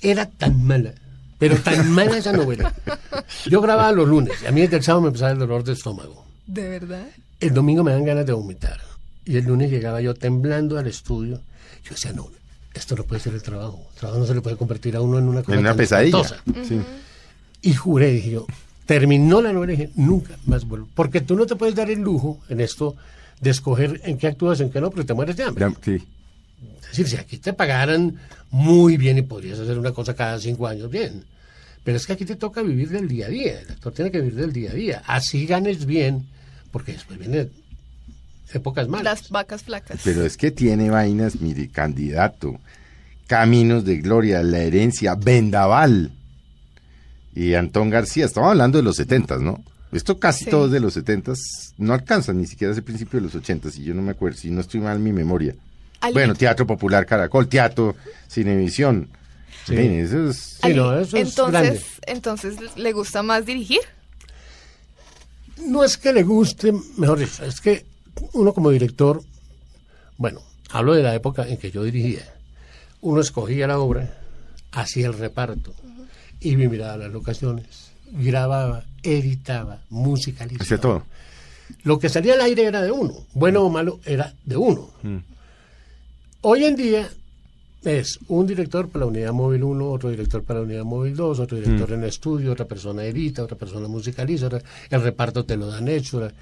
[0.00, 0.94] Era tan mala,
[1.38, 2.72] Pero tan mala esa novela.
[3.44, 4.42] Yo grababa los lunes.
[4.42, 6.24] Y a mí desde el sábado me empezaba el dolor de estómago.
[6.46, 7.08] ¿De verdad?
[7.40, 8.80] El domingo me dan ganas de vomitar.
[9.26, 11.42] Y el lunes llegaba yo temblando al estudio.
[11.84, 12.30] Yo decía, no,
[12.74, 13.86] esto no puede ser el trabajo.
[13.92, 15.78] El trabajo no se le puede convertir a uno en una cosa En una tan
[15.78, 16.42] pesadilla.
[16.66, 16.80] Sí.
[17.62, 18.46] Y juré, dije yo,
[18.86, 20.88] terminó la novela y dije, nunca más vuelvo.
[20.94, 22.96] Porque tú no te puedes dar el lujo en esto
[23.40, 25.66] de escoger en qué actúas, en qué no, porque te mueres de hambre.
[25.82, 26.02] Sí.
[26.82, 28.18] Es decir, si aquí te pagaran
[28.50, 31.24] muy bien y podrías hacer una cosa cada cinco años, bien.
[31.84, 33.60] Pero es que aquí te toca vivir del día a día.
[33.60, 35.02] El actor tiene que vivir del día a día.
[35.06, 36.26] Así ganes bien,
[36.70, 37.50] porque después vienen
[38.54, 39.04] épocas malas.
[39.22, 40.00] Las vacas flacas.
[40.04, 42.58] Pero es que tiene vainas, mire, candidato,
[43.26, 46.12] Caminos de Gloria, La Herencia, Vendaval
[47.34, 48.26] y Antón García.
[48.26, 49.62] Estamos hablando de los setentas, ¿no?
[49.92, 50.50] Esto casi Sí.
[50.50, 51.38] todo es de los setentas,
[51.76, 54.50] no alcanza ni siquiera ese principio de los ochentas, y yo no me acuerdo, si
[54.50, 55.54] no estoy mal en mi memoria.
[56.12, 57.94] Bueno, Teatro Popular Caracol, Teatro
[58.28, 59.08] Cinevisión.
[59.66, 59.76] Sí.
[59.76, 60.58] Eso es...
[60.62, 61.68] Sí, no, eso es grande.
[61.68, 63.80] entonces, entonces, ¿le gusta más dirigir?
[65.66, 67.84] No es que le guste, mejor dicho, es que
[68.32, 69.22] uno como director,
[70.16, 72.22] bueno, hablo de la época en que yo dirigía,
[73.00, 74.18] uno escogía la obra,
[74.72, 75.74] hacía el reparto,
[76.40, 80.62] y miraba las locaciones, grababa, editaba, musicalizaba.
[80.64, 81.04] Hacía todo.
[81.84, 84.90] Lo que salía al aire era de uno, bueno o malo era de uno.
[86.42, 87.08] Hoy en día
[87.84, 91.38] es un director para la unidad móvil 1, otro director para la unidad móvil 2,
[91.40, 95.66] otro director en estudio, otra persona edita, otra persona musicaliza, otra- el reparto te lo
[95.68, 96.20] dan hecho.
[96.20, 96.32] la-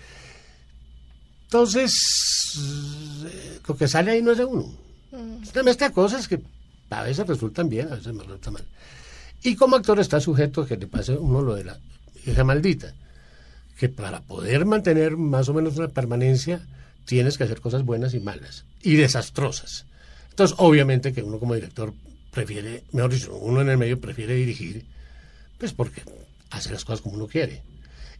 [1.50, 2.54] Entonces,
[3.26, 4.72] eh, lo que sale ahí no es de uno.
[5.42, 6.40] Es una mezcla de cosas que
[6.90, 8.64] a veces resultan bien, a veces me resultan mal.
[9.42, 11.80] Y como actor está sujeto a que le pase uno lo de la
[12.24, 12.94] hija maldita
[13.80, 16.60] que para poder mantener más o menos una permanencia
[17.04, 19.86] tienes que hacer cosas buenas y malas y desastrosas.
[20.28, 21.94] Entonces, obviamente que uno como director
[22.30, 24.84] prefiere, mejor dicho, uno en el medio prefiere dirigir,
[25.58, 26.02] pues porque
[26.50, 27.62] hace las cosas como uno quiere.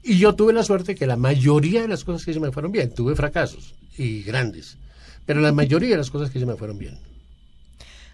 [0.03, 2.73] Y yo tuve la suerte que la mayoría de las cosas que hice me fueron
[2.73, 2.95] bien.
[2.95, 4.79] Tuve fracasos y grandes,
[5.27, 6.99] pero la mayoría de las cosas que hice me fueron bien.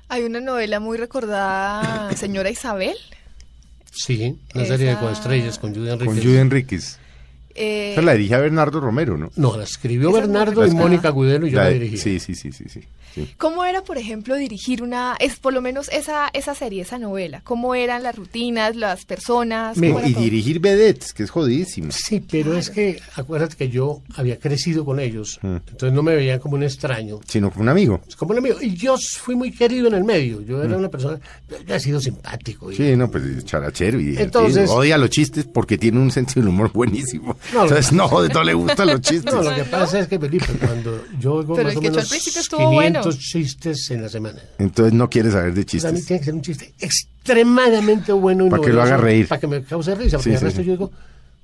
[0.09, 2.97] Hay una novela muy recordada, Señora Isabel.
[3.93, 6.07] Sí, una serie de coestrellas con Judy Enríquez.
[6.07, 6.99] Con Judy Enríquez.
[7.57, 9.31] Eh, Esa la dirige Bernardo Romero, ¿no?
[9.37, 10.71] No, la escribió Esa Bernardo y.
[10.71, 11.97] Mónica Gudelo y yo La dirigí.
[11.97, 12.81] Sí, sí, sí, sí, sí.
[13.15, 13.35] sí.
[13.39, 17.41] ¿Cómo era, por ejemplo, dirigir una, es por lo menos esa, esa serie, esa novela?
[17.45, 19.79] ¿Cómo eran las rutinas, las personas?
[19.79, 20.23] Mira, ¿Cómo era Y todo?
[20.25, 21.89] dirigir vedettes, que es jodidísimo.
[21.93, 25.57] Sí, pero es que acuérdate que yo había crecido con ellos, Mm.
[25.71, 28.01] entonces no me veían como un extraño, Sino como un amigo.
[28.07, 28.57] es como un amigo.
[28.61, 31.19] Y yo fui muy querido en el medio, yo era una persona,
[31.67, 32.71] yo he sido simpático.
[32.71, 32.77] y- Mm.
[32.77, 36.49] Sí, no, pues es charachero y Entonces- odia los chistes porque tiene un sentido del
[36.51, 37.37] humor buenísimo.
[37.55, 39.33] No, Entonces, no, no le gustan los chistes.
[39.33, 42.41] No, lo que pasa es que, Felipe, cuando yo oigo Pero más o menos principio
[42.41, 43.19] estuvo 500 bueno.
[43.21, 44.41] chistes en la semana.
[44.59, 46.07] Entonces no quiere saber de Pues a mí chistes.
[46.07, 49.29] tiene que ser un chiste extremadamente bueno y Pa' que lo haga reír.
[49.29, 50.67] Para que me cause risa, porque Sí, el resto sí.
[50.67, 50.91] yo digo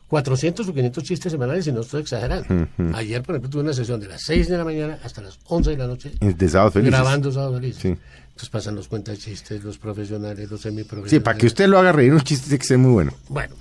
[0.09, 2.69] 400 o 500 chistes semanales y no estoy exagerando.
[2.95, 5.71] Ayer, por ejemplo, tuve una sesión de las 6 de la mañana hasta las 11
[5.71, 6.91] de la noche De sábado feliz.
[6.91, 7.77] grabando Sábado Feliz.
[7.81, 7.95] Sí.
[8.33, 11.11] Entonces pasan los cuentachistes, los profesionales, los semiprofesionales.
[11.11, 13.13] Sí, para que usted lo haga reír, un chiste tiene que ser muy bueno.
[13.29, 13.55] Bueno,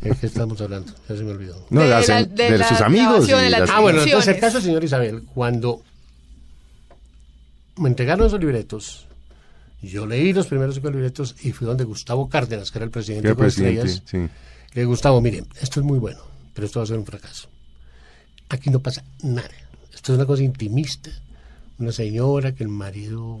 [0.00, 0.92] ¿de qué estamos hablando?
[1.08, 1.66] Ya se me olvidó.
[1.70, 3.08] No, De de, la- hacer- de de la sus amigos.
[3.26, 5.82] grabación, y de la las- Ah, bueno, entonces el caso señor Isabel, cuando
[7.76, 9.06] me entregaron esos libretos,
[9.82, 13.28] yo leí los primeros cinco libretos y fui donde Gustavo Cárdenas, que era el presidente
[13.28, 14.02] de el presidente, Estrellas.
[14.06, 14.16] sí.
[14.18, 16.20] Le dije, Gustavo, mire, esto es muy bueno,
[16.54, 17.48] pero esto va a ser un fracaso.
[18.48, 19.48] Aquí no pasa nada.
[19.92, 21.10] Esto es una cosa intimista.
[21.78, 23.40] Una señora que el marido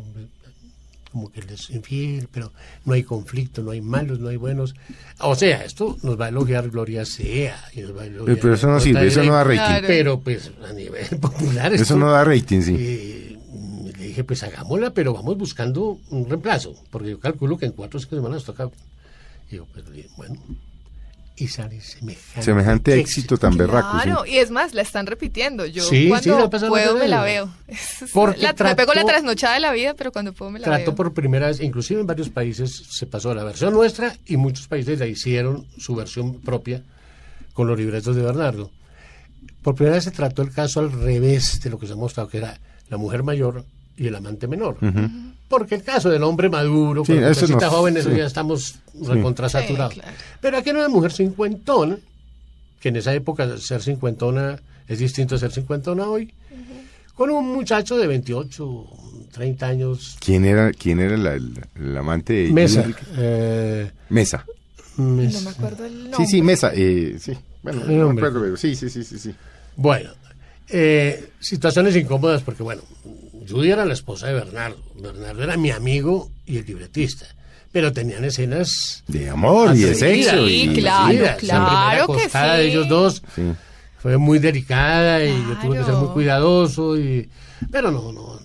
[1.14, 2.52] como que les es infiel, pero
[2.84, 4.74] no hay conflicto, no hay malos, no hay buenos.
[5.20, 7.56] O sea, esto nos va a elogiar Gloria Sea.
[7.72, 9.58] Y nos va a elogiar Pero eso no sirve, eso no da rating.
[9.58, 9.86] Claro.
[9.86, 12.74] Pero pues a nivel popular Eso esto, no da rating, sí.
[12.76, 13.38] eh,
[13.96, 17.98] le dije, pues hagámosla, pero vamos buscando un reemplazo, porque yo calculo que en cuatro
[17.98, 18.68] o cinco semanas toca.
[19.52, 19.84] Y yo, pues,
[20.16, 20.34] bueno,
[21.36, 23.98] y sale semejante, Semejante éxito tan berraco.
[23.98, 24.04] sí.
[24.04, 25.66] Claro, y es más, la están repitiendo.
[25.66, 27.52] Yo Sí, sí, cuando puedo me la veo.
[28.12, 30.92] Porque la- me pego la trasnochada de la vida, pero cuando puedo me la Trató
[30.92, 30.94] veo.
[30.94, 34.68] por primera vez, inclusive en varios países se pasó a la versión nuestra y muchos
[34.68, 36.82] países la hicieron su versión propia
[37.52, 38.70] con los libretos de Bernardo.
[39.62, 42.28] Por primera vez se trató el caso al revés de lo que se ha mostrado,
[42.28, 43.64] que era la mujer mayor
[43.96, 44.76] y el amante menor.
[45.48, 48.16] Porque el caso del hombre maduro, Sí, con nos- joven, eso sí.
[48.16, 49.94] ya estamos recontrasaturados.
[49.94, 50.16] Sí, claro.
[50.40, 51.98] Pero aquí era una mujer cincuentona,
[52.80, 56.32] que en esa época ser cincuentona es distinto a ser cincuentona hoy,
[57.14, 58.86] con un muchacho de 28,
[59.32, 62.84] 30 años, ¿Quién era, quién era la- el, el amante de Mesa.
[63.16, 64.44] Eh, Mesa.
[64.96, 66.16] No me acuerdo el nombre.
[66.24, 66.70] Sí, sí, Mesa.
[66.74, 67.32] eh, sí.
[67.62, 69.34] Bueno, El no me acuerdo, pero sí, sí, sí, sí, sí.
[69.76, 70.10] Bueno,
[70.68, 72.82] eh, situaciones incómodas porque, bueno,
[73.48, 74.78] Judy era la esposa de Bernardo.
[74.96, 77.26] Bernardo era mi amigo y el libretista.
[77.72, 80.46] pero tenían escenas De amor y de sexo.
[80.46, 82.38] Sí, y, claro, claro primera que sí.
[82.62, 83.42] de ellos dos Sí.
[83.98, 87.28] fue muy delicada y yo tuve que ser muy cuidadoso y
[87.72, 88.38] pero no no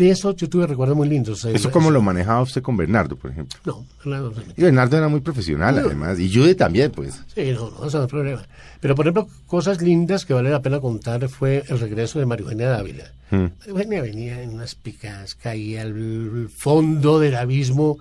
[0.00, 3.30] de eso yo tuve recuerdos muy lindos ¿Eso cómo lo manejaba usted con Bernardo, por
[3.30, 3.58] ejemplo?
[3.64, 4.32] no no.
[4.56, 6.18] Y Bernardo era muy profesional, además.
[6.18, 7.20] Y Jude también, pues.
[7.34, 8.42] Sí, no, no, eso no es problema.
[8.80, 12.44] Pero, por ejemplo, cosas lindas que vale la pena contar fue el regreso de María
[12.44, 13.04] Eugenia Dávila.
[13.30, 13.36] Mm.
[13.36, 17.98] María Eugenia venía en unas picadas, caía al fondo del abismo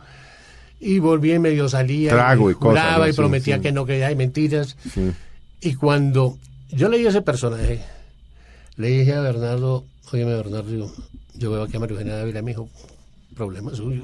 [0.79, 2.11] y volvía y medio salía.
[2.11, 3.09] Trago y cosas, juraba ¿no?
[3.09, 3.61] y Sí, prometía sí.
[3.61, 4.77] que no quería y mentiras.
[4.93, 5.11] Sí.
[5.61, 6.37] Y cuando
[6.71, 7.81] yo leí ese personaje,
[8.77, 9.83] le dije a Bernardo,
[10.13, 10.89] oye, Bernardo,
[11.39, 12.69] yo, veo aquí a María Eugenia Dávila, me dijo,
[13.35, 14.03] problema suyo,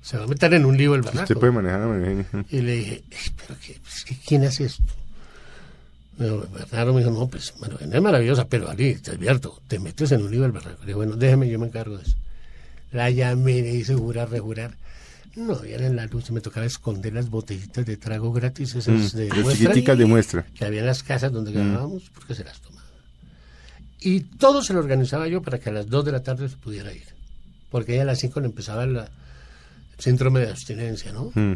[0.00, 1.40] se va a meter en un lío el Usted Bernardo.
[1.40, 2.44] puede manejar a María Eugenia.
[2.50, 3.78] Y le dije, "Ey, ¿pero qué?
[3.82, 4.82] Pues, ¿qué- ¿Quién hace esto?
[6.18, 10.12] Bernardo me dijo, no, pues, María Eugenia es maravillosa, pero Ali, te advierto, te metes
[10.12, 10.78] en un lío del Bernardo.
[10.80, 12.16] Le dije, bueno, déjeme, yo me encargo de eso.
[12.92, 14.74] La llamé, le hice jurar, rejurar.
[15.34, 19.16] No, ya en la luz me tocaba esconder las botellitas de trago gratis, esas Mm,
[19.18, 20.46] de muestra, de muestra.
[20.54, 22.75] que había en las casas donde grabábamos, porque se las tomaba.
[24.00, 26.56] Y todo se lo organizaba yo para que a las 2 de la tarde se
[26.56, 27.04] pudiera ir.
[27.70, 29.08] Porque ella a las 5 le empezaba la, el
[29.98, 31.30] síndrome de abstinencia, ¿no?
[31.34, 31.54] Mm.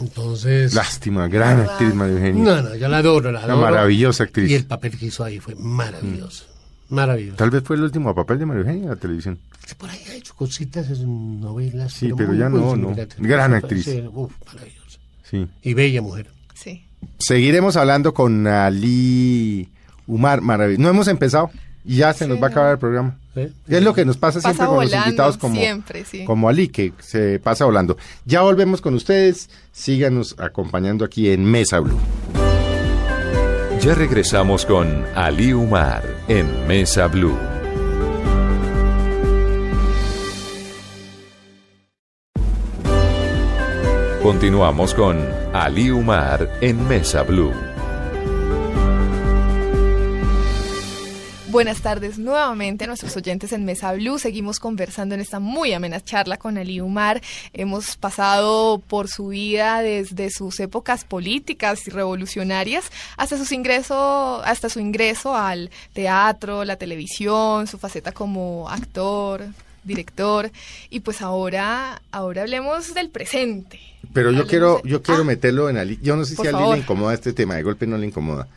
[0.00, 0.74] Entonces...
[0.74, 2.44] Lástima, gran actriz María Eugenia.
[2.44, 3.70] No, no, yo la adoro, la Una adoro.
[3.70, 4.50] maravillosa actriz.
[4.50, 6.46] Y el papel que hizo ahí fue maravilloso.
[6.88, 7.36] Maravilloso.
[7.36, 9.38] Tal vez fue el último papel de María Eugenia en la televisión.
[9.78, 11.92] Por ahí ha hecho cositas en novelas.
[11.92, 12.94] Sí, pero muy ya no, no.
[13.18, 13.84] Gran actriz.
[13.84, 14.98] Sí, uf, maravillosa.
[15.22, 15.46] Sí.
[15.62, 16.28] Y bella mujer.
[16.54, 16.84] Sí.
[17.18, 19.68] Seguiremos hablando con Ali
[20.06, 20.82] Umar, maravilloso.
[20.82, 21.50] No hemos empezado
[21.84, 23.16] y ya se nos va a acabar el programa.
[23.34, 23.50] ¿eh?
[23.68, 26.24] Es lo que nos pasa siempre Pasa con los invitados como, siempre, sí.
[26.24, 27.96] como Ali, que se pasa volando.
[28.24, 29.50] Ya volvemos con ustedes.
[29.72, 31.98] Síganos acompañando aquí en Mesa Blue.
[33.80, 37.36] Ya regresamos con Ali Umar en Mesa Blue.
[44.22, 45.18] Continuamos con
[45.52, 47.71] Ali Umar en Mesa Blue.
[51.52, 54.18] Buenas tardes nuevamente a nuestros oyentes en Mesa Blue.
[54.18, 57.20] Seguimos conversando en esta muy amena charla con Ali Umar.
[57.52, 62.86] Hemos pasado por su vida desde sus épocas políticas y revolucionarias
[63.18, 69.44] hasta sus ingreso, hasta su ingreso al teatro, la televisión, su faceta como actor,
[69.84, 70.50] director.
[70.88, 73.78] Y pues ahora, ahora hablemos del presente.
[74.14, 75.98] Pero yo Hablemos quiero, de- yo quiero Ah, meterlo en Ali.
[76.00, 76.74] Yo no sé si a Ali favor.
[76.76, 78.48] le incomoda este tema, de golpe no le incomoda.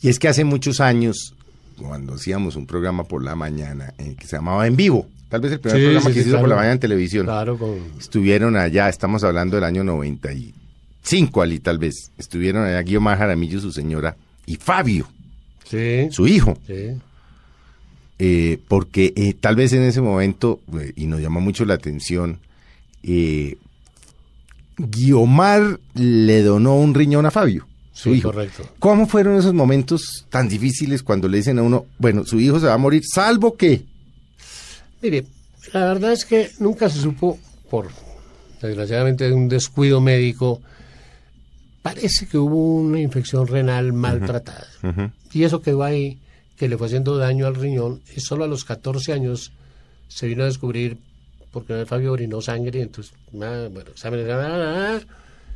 [0.00, 1.34] Y es que hace muchos años,
[1.82, 5.52] cuando hacíamos un programa por la mañana eh, que se llamaba En Vivo, tal vez
[5.52, 7.58] el primer Sí, programa sí, que sí, se hizo por la mañana en televisión, Claro,
[7.58, 7.76] con...
[7.98, 12.10] estuvieron allá, estamos hablando del año 95, Ali, tal vez.
[12.18, 14.16] Estuvieron allá Guiomar Jaramillo, su señora,
[14.46, 15.06] y Fabio,
[16.10, 16.58] su hijo.
[18.18, 22.38] eh, porque eh, tal vez en ese momento, eh, y nos llama mucho la atención,
[24.78, 28.30] Guiomar le donó un riñón a Fabio, su Sí, hijo.
[28.32, 28.68] correcto.
[28.78, 32.66] ¿Cómo fueron esos momentos tan difíciles cuando le dicen a uno, bueno, su hijo se
[32.66, 33.84] va a morir, salvo que...
[35.02, 35.24] Mire,
[35.72, 37.88] la verdad es que nunca se supo, por
[38.60, 40.60] desgraciadamente un descuido médico,
[41.82, 44.66] parece que hubo una infección renal maltratada.
[45.32, 46.18] Y eso quedó ahí,
[46.56, 49.52] que le fue haciendo daño al riñón, y solo a los 14 años
[50.08, 50.98] se vino a descubrir,
[51.50, 55.00] porque Fabio orinó sangre, y entonces, ah, bueno, exámenes, ah, ah,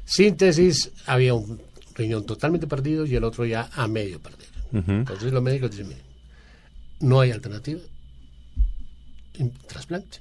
[0.04, 1.60] síntesis, había un
[1.96, 4.50] riñón totalmente perdido y el otro ya a medio perdido.
[4.72, 6.00] Entonces los médicos dicen, mire,
[7.00, 7.80] no hay alternativa,
[9.66, 10.18] trasplante.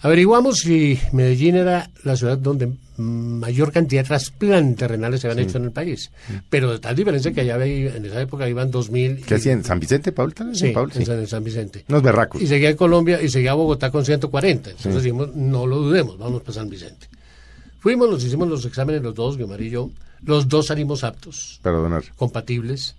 [0.00, 5.56] Averiguamos si Medellín era la ciudad donde mayor cantidad de trasplantes renales se habían hecho
[5.58, 6.10] en el país.
[6.50, 9.24] Pero de tal diferencia que allá había- en esa época iban 2.000.
[9.24, 9.64] ¿Qué hacían?
[9.64, 10.34] ¿San Vicente, Paul?
[10.34, 10.58] tal vez?
[10.58, 10.90] Sí, ¿En Paul?
[10.92, 11.04] en Sí.
[11.06, 11.84] San, en San Vicente.
[11.88, 12.40] Unos berracos.
[12.42, 14.70] Y seguía en Colombia y seguía Bogotá con 140.
[14.70, 17.08] Entonces dijimos, no lo dudemos, vamos para San Vicente.
[17.80, 19.90] Fuimos, nos hicimos los exámenes los dos, Guiomar y yo.
[20.24, 22.04] Los dos salimos aptos Para donar.
[22.16, 22.94] compatibles.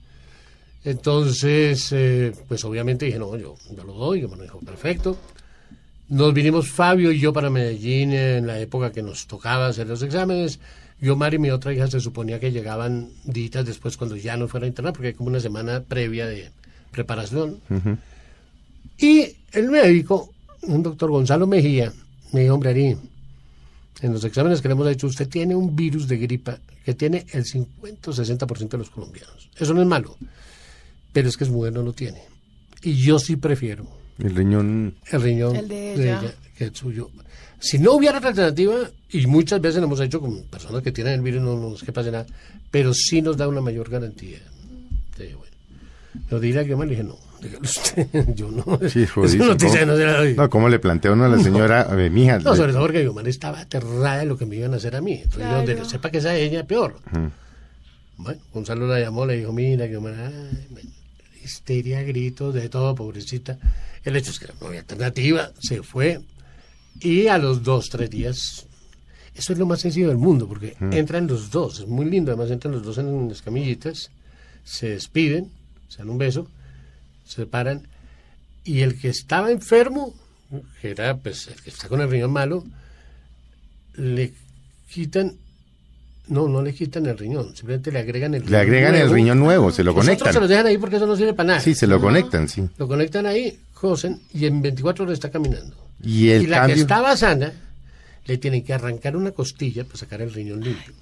[0.83, 5.17] Entonces, eh, pues obviamente dije, no, yo, yo lo doy, yo me dijo, perfecto.
[6.07, 10.01] Nos vinimos Fabio y yo para Medellín en la época que nos tocaba hacer los
[10.01, 10.59] exámenes.
[11.01, 14.47] Yo, Mari y mi otra hija se suponía que llegaban días después cuando ya no
[14.47, 16.49] fuera a internar, porque hay como una semana previa de
[16.91, 17.59] preparación.
[18.97, 21.91] Y el médico, un doctor Gonzalo Mejía,
[22.31, 22.97] me dijo, hombre, Ari,
[24.01, 27.25] en los exámenes que le hemos hecho, usted tiene un virus de gripa que tiene
[27.33, 29.49] el 50 o 60% de los colombianos.
[29.59, 30.15] Eso no es malo,
[31.11, 32.21] pero es que su mujer no lo tiene.
[32.81, 33.85] Y yo sí prefiero
[34.17, 34.95] El riñón...
[35.11, 36.33] el riñón El de ella.
[36.57, 37.09] que el suyo.
[37.59, 41.15] Si no hubiera otra alternativa, y muchas veces lo hemos hecho con personas que tienen
[41.15, 42.25] el virus, no, no es que pase nada,
[42.71, 44.39] pero sí nos da una mayor garantía.
[45.17, 45.56] de, bueno.
[46.29, 48.63] Lo dile a Guiomar, le dije, no, dígalo usted, yo no.
[48.89, 49.45] Sí, Esa jodidísimo.
[49.45, 49.91] noticia ¿Cómo?
[49.91, 50.33] no se la doy.
[50.35, 52.39] No, ¿cómo le plantea uno a la señora, eh, mija?
[52.39, 55.01] No, sobre todo porque Guiomar estaba aterrada de lo que me iban a hacer a
[55.01, 55.13] mí.
[55.13, 55.57] Entonces, Claro.
[55.57, 56.95] donde sepa que es a ella, peor.
[58.17, 60.89] Bueno, Gonzalo la llamó, le dijo, mira, ay, bueno,
[61.43, 63.57] histeria, gritos, de todo, pobrecita.
[64.03, 66.21] El hecho es que no había alternativa, se fue.
[66.99, 68.65] Y a los dos, tres días,
[69.35, 72.49] eso es lo más sencillo del mundo, porque entran los dos, es muy lindo, además
[72.49, 74.09] entran los dos en las camillitas,
[74.63, 75.51] se despiden,
[75.87, 76.47] se dan un beso,
[77.25, 77.87] se separan,
[78.63, 80.13] y el que estaba enfermo,
[80.81, 82.65] que era pues el que está con el riñón malo,
[83.95, 84.33] le
[84.91, 85.35] quitan,
[86.27, 89.71] no, no le quitan el riñón, simplemente le agregan el Le agregan el riñón nuevo,
[89.71, 90.49] se lo Los otros se los conectan.
[90.49, 91.59] dejan ahí porque eso no sirve para nada.
[91.61, 92.67] Sí, se lo conectan, sí.
[92.77, 95.75] Lo conectan ahí, cosen, y en 24 horas está caminando.
[96.03, 96.75] Y el y la cambio...
[96.75, 97.53] que estaba sana,
[98.25, 100.93] le tienen que arrancar una costilla para sacar el riñón limpio.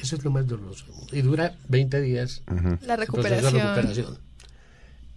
[0.00, 1.16] Eso es lo más doloroso del mundo.
[1.16, 2.42] Y dura 20 días
[2.86, 3.52] La de recuperación.
[3.52, 4.18] recuperación.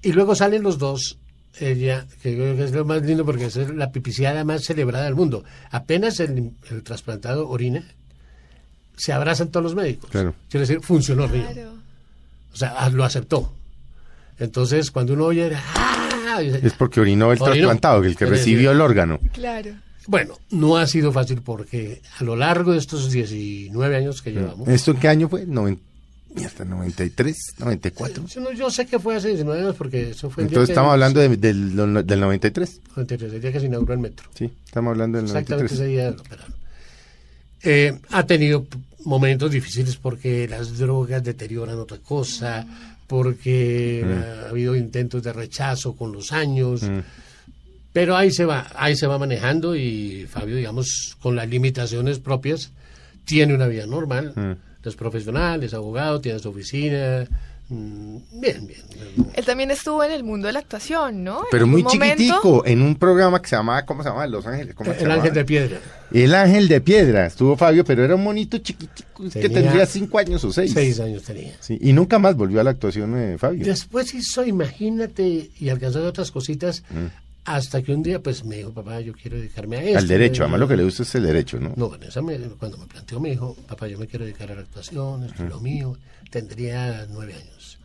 [0.01, 1.17] Y luego salen los dos,
[1.59, 5.15] ella, que creo que es lo más lindo porque es la pipiciada más celebrada del
[5.15, 5.43] mundo.
[5.71, 7.83] Apenas el, el trasplantado orina,
[8.97, 10.09] se abrazan todos los médicos.
[10.09, 10.35] Claro.
[10.49, 11.53] Quiere decir, funcionó el riñón.
[11.53, 11.73] Claro.
[12.53, 13.53] O sea, lo aceptó.
[14.39, 15.99] Entonces, cuando uno oye, ¡ah!
[16.41, 17.53] Es porque orinó el Orinó.
[17.55, 19.19] trasplantado, el que recibió el órgano.
[19.33, 19.71] Claro.
[20.07, 24.67] Bueno, no ha sido fácil porque a lo largo de estos 19 años que llevamos,
[24.67, 25.45] ¿Esto en qué año fue?
[25.45, 25.79] Noven-
[26.43, 28.25] Hasta 93, 94.
[28.27, 30.67] yo, no- yo sé que fue hace 19 años porque eso fue el día Entonces
[30.69, 31.75] que- estamos hablando de- del,
[32.07, 32.81] del 93.
[32.95, 34.27] 93, el día que se inauguró el metro.
[34.35, 35.79] Sí, estamos hablando del Exactamente 93.
[35.79, 36.43] ese día lo.
[37.65, 38.65] Eh, ha tenido
[39.05, 42.65] momentos difíciles porque las drogas deterioran otra cosa,
[43.07, 44.03] porque
[44.45, 46.81] ha habido intentos de rechazo con los años,
[47.93, 52.71] pero ahí se va, ahí se va manejando y Fabio, digamos, con las limitaciones propias,
[53.25, 57.25] tiene una vida normal, es profesional, es abogado, tiene su oficina,
[57.69, 58.81] mm, bien, bien.
[59.33, 61.43] Él también estuvo en el mundo de la actuación, ¿no?
[61.49, 64.27] Pero muy momento- chiquitico, en un programa que se llamaba, ¿cómo se llamaba?
[64.27, 64.75] Los Ángeles.
[64.75, 65.21] ¿cómo se El llamaba?
[65.21, 65.77] ángel de piedra,
[66.11, 70.19] El Ángel de Piedra, estuvo Fabio, pero era un monito chiquitico, que Tenía tendría cinco
[70.19, 70.71] años o seis.
[70.73, 71.53] seis años tenía.
[71.61, 73.65] Sí, y nunca más volvió a la actuación de Fabio.
[73.65, 76.83] Después hizo, imagínate, y alcanzó otras cositas,
[77.45, 79.99] hasta que un día pues me dijo, papá, yo quiero dedicarme a esto.
[79.99, 81.73] Al derecho, además lo que le gusta es el derecho, ¿no?
[81.75, 84.55] No, en esa me- cuando me planteó me dijo, papá, yo me quiero dedicar a
[84.55, 85.97] la actuación, esto es lo mío,
[86.29, 87.77] tendría nueve años.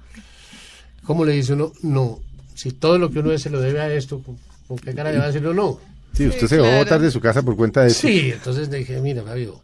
[1.05, 1.73] ¿Cómo le dice uno?
[1.83, 2.21] No,
[2.55, 5.11] si todo lo que uno es se lo debe a esto, ¿con, con qué cara
[5.11, 5.81] le va a decir uno no?
[6.13, 8.07] Sí, usted Sí, se va a botar de su casa por cuenta de eso.
[8.07, 9.61] Sí, entonces le dije, mira, Fabio,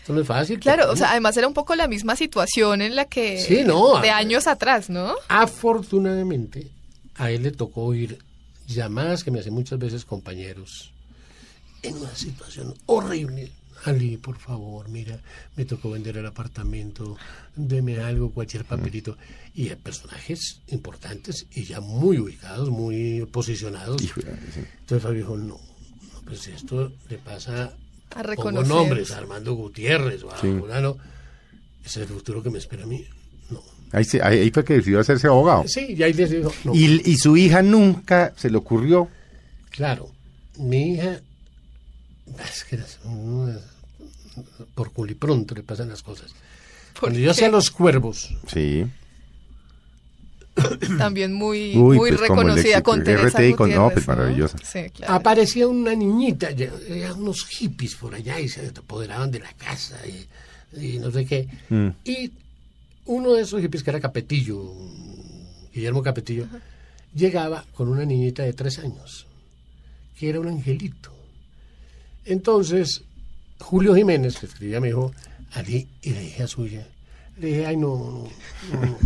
[0.00, 0.58] esto no es fácil.
[0.60, 3.38] Claro, pero o sea, además era un poco la misma situación en la que...
[3.40, 4.00] Sí, no.
[4.00, 5.14] De años atrás, ¿no?
[5.28, 6.68] Afortunadamente,
[7.16, 8.18] a él le tocó oír
[8.66, 10.92] llamadas que me hacen muchas veces compañeros
[11.82, 13.50] en una situación horrible.
[13.84, 15.20] Ali, por favor, mira,
[15.56, 17.18] me tocó vender el apartamento,
[17.54, 19.18] deme algo, cualquier papelito.
[19.54, 24.00] Y hay personajes importantes y ya muy ubicados, muy posicionados.
[24.00, 25.58] Entonces Fabio dijo, no,
[26.14, 27.74] no, pues esto le pasa
[28.10, 28.68] A pongo reconocer.
[28.68, 30.48] nombres, a Armando Gutiérrez o a Sí.
[31.84, 33.04] Ese es el futuro que me espera a mí.
[33.94, 33.98] No.
[33.98, 35.64] Ahí, se- ahí fue que decidió hacerse abogado.
[35.66, 36.12] Sí, y ahí
[36.64, 36.74] no.
[36.74, 39.08] Y, y su hija nunca se le ocurrió.
[39.70, 40.10] Claro,
[40.58, 41.20] mi hija,
[42.50, 43.58] es que las- uno-
[44.74, 46.32] por culipronto le pasan las cosas.
[46.98, 48.84] Cuando yo hacía los cuervos, Sí.
[50.98, 54.56] También muy, Uy, muy pues, el reconocida con Teresa RTI con- no, pues, maravillosa.
[54.58, 55.14] Sí, claro.
[55.14, 59.98] aparecía una niñita, ya- ya unos hippies por allá y se apoderaban de la casa
[60.06, 60.26] y,
[60.80, 61.48] y no sé qué.
[61.70, 61.88] Mm.
[62.04, 62.30] Y
[63.06, 64.72] uno de esos hippies que era Capetillo,
[65.72, 66.46] Guillermo Capetillo,
[67.14, 69.26] llegaba con una niñita de tres años,
[70.18, 71.12] que era un angelito.
[72.24, 73.02] Entonces,
[73.60, 75.12] Julio Jiménez, que escribía, me dijo,
[75.52, 76.86] Ali, y la hija suya.
[77.38, 78.28] Le dije, ay, no,
[78.72, 78.98] no, no.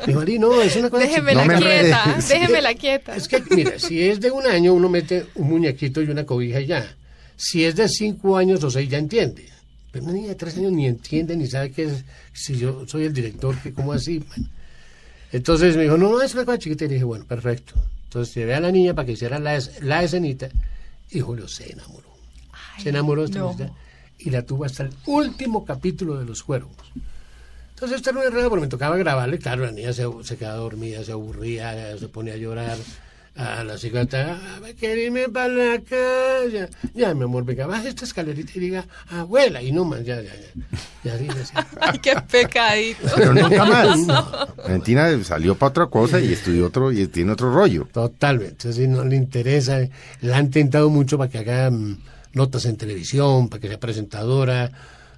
[0.00, 2.28] Me dijo, Ali, no, es una cosa Déjemela No me quieta, enredes.
[2.28, 3.16] déjemela quieta.
[3.16, 6.60] es que, mira, si es de un año, uno mete un muñequito y una cobija
[6.60, 6.96] y ya.
[7.36, 9.48] Si es de cinco años o seis, ya entiende.
[10.00, 12.04] Pero una niña de tres años ni entiende ni sabe qué es.
[12.32, 14.24] Si yo soy el director, que ¿cómo así?
[15.32, 16.84] Entonces me dijo, no, no, es una cosa chiquita.
[16.84, 17.74] Y dije, bueno, perfecto.
[18.04, 20.48] Entonces llevé a la niña para que hiciera la, la escenita
[21.10, 22.08] y Julio se enamoró.
[22.82, 23.50] se enamoró de esta no.
[23.50, 23.72] niñita
[24.18, 26.74] y la tuvo hasta el último capítulo de Los Cuervos.
[27.74, 30.56] Entonces esto era un enredo porque me tocaba grabarle, claro, la niña se, se quedaba
[30.56, 32.76] dormida, se aburría, se ponía a llorar.
[33.36, 36.68] A la psicóloga, "Ah, quiero irme para la casa.
[36.94, 40.32] Ya, mi amor, venga, baja esta escalerita y diga, abuela, y no más, ya, ya,
[40.34, 40.78] ya.
[41.04, 41.52] Ya, diga así.
[41.80, 43.06] Ay, qué pecadito.
[43.14, 44.06] Pero nunca más.
[44.56, 47.86] Valentina salió para otra cosa y estudió otro y tiene otro rollo.
[47.92, 49.86] Totalmente, si no le interesa,
[50.22, 51.98] la han tentado mucho para que haga mm,
[52.32, 54.72] notas en televisión, para que sea presentadora,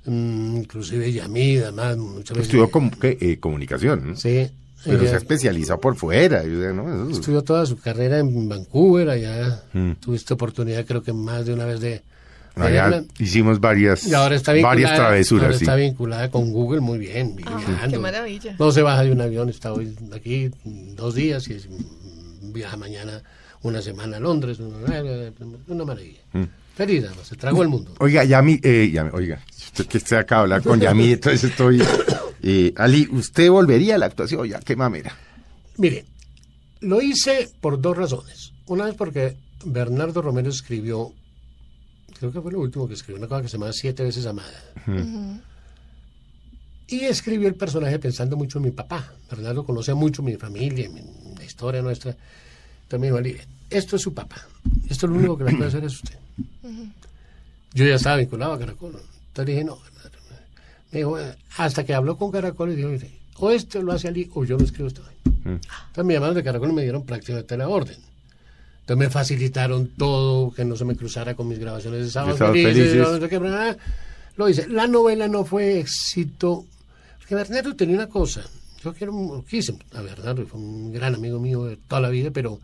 [0.05, 2.49] mm, inclusive Yamida, más muchas veces.
[2.49, 3.17] Estudió com- ¿qué?
[3.19, 4.11] Eh, comunicación.
[4.11, 4.17] ¿no?
[4.17, 4.51] Sí,
[4.85, 6.43] Pero Ella se ha especializado por fuera.
[6.43, 7.11] ¿no?
[7.11, 9.93] Estudió toda su carrera en Vancouver, allá Mm.
[10.01, 12.03] tuviste oportunidad creo que más de una vez de, de
[12.57, 15.45] Allá hicimos varias, Y ahora está vinculada, varias travesuras.
[15.47, 15.65] ahora sí.
[15.65, 18.57] está vinculada con Google muy bien, Ah, qué maravilla.
[18.59, 21.59] No se baja de un avión, está hoy aquí dos días y
[22.53, 23.23] viaja mañana
[23.63, 25.03] una semana a Londres, una,
[25.69, 26.21] una maravilla.
[26.33, 26.43] Mm.
[26.75, 27.95] Feliz, además, se tragó el mundo.
[27.99, 31.83] Oiga, Yami, eh, Yami, oiga, usted que se acaba de hablar con Yami, entonces estoy...
[32.43, 34.47] Eh, Ali, ¿usted volvería a la actuación?
[34.49, 35.17] Ya, qué mamera.
[35.77, 36.05] Mire,
[36.81, 38.53] lo hice por dos razones.
[38.67, 41.13] Una vez porque Bernardo Romero escribió,
[42.19, 44.63] creo que fue lo último que escribió, una cosa que se llama Siete veces amada.
[46.87, 49.13] Y escribió el personaje pensando mucho en mi papá.
[49.31, 51.01] Bernardo conoce mucho mi familia, mi,
[51.37, 52.17] la historia nuestra.
[52.91, 53.37] Dijo, Ali,
[53.69, 54.45] esto es su papá.
[54.89, 56.19] Esto es lo único que le puede hacer es usted.
[57.73, 59.01] Yo ya estaba vinculado a Caracol.
[59.29, 59.79] Entonces dije, no.
[59.79, 60.19] Bernardo.
[60.93, 61.17] Me dijo,
[61.57, 64.57] hasta que habló con Caracol y dijo, "Mire, o esto lo hace Ali o yo
[64.59, 65.03] lo escribo esto.
[65.45, 67.97] Entonces me llamaron de Caracol y me dieron prácticamente la orden.
[68.81, 72.55] Entonces me facilitaron todo, que no se me cruzara con mis grabaciones de sábado, Sábado
[72.55, 72.99] felices, Felices.
[73.09, 73.77] no sé qué, bla, bla, bla.
[74.37, 74.69] Lo hice.
[74.69, 76.65] La novela no fue éxito.
[77.19, 78.43] Porque Bernardo tenía una cosa.
[78.83, 82.59] Yo quiero, quise a Bernardo, fue un gran amigo mío de toda la vida, pero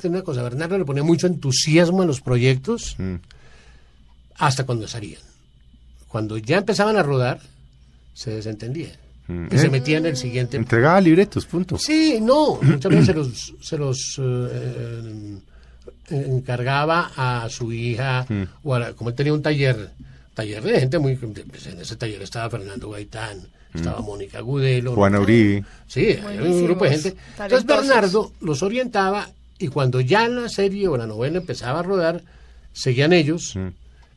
[0.00, 0.42] tenía una cosa.
[0.42, 2.96] Bernardo le ponía mucho entusiasmo a los proyectos
[4.36, 5.20] hasta cuando salían.
[6.08, 7.40] Cuando ya empezaban a rodar,
[8.14, 8.90] se desentendía.
[9.50, 11.78] Y se metía en el siguiente Entregaba libretos, punto.
[11.78, 15.38] Sí, no, muchas veces se los, se los eh,
[16.10, 18.26] eh, encargaba a su hija,
[18.64, 19.90] o a la- como él tenía un taller,
[20.34, 21.14] taller de gente muy...
[21.14, 23.38] pues en ese taller estaba Fernando Gaitán,
[23.72, 24.94] estaba Mónica Gudelo.
[24.94, 25.22] Juana ¿no?
[25.22, 25.64] Uribe.
[25.86, 27.14] Sí, había un grupo de gente.
[27.38, 27.66] Entonces.
[27.66, 32.22] Bernardo los orientaba y cuando ya la serie o la novela empezaba a rodar,
[32.72, 33.54] seguían ellos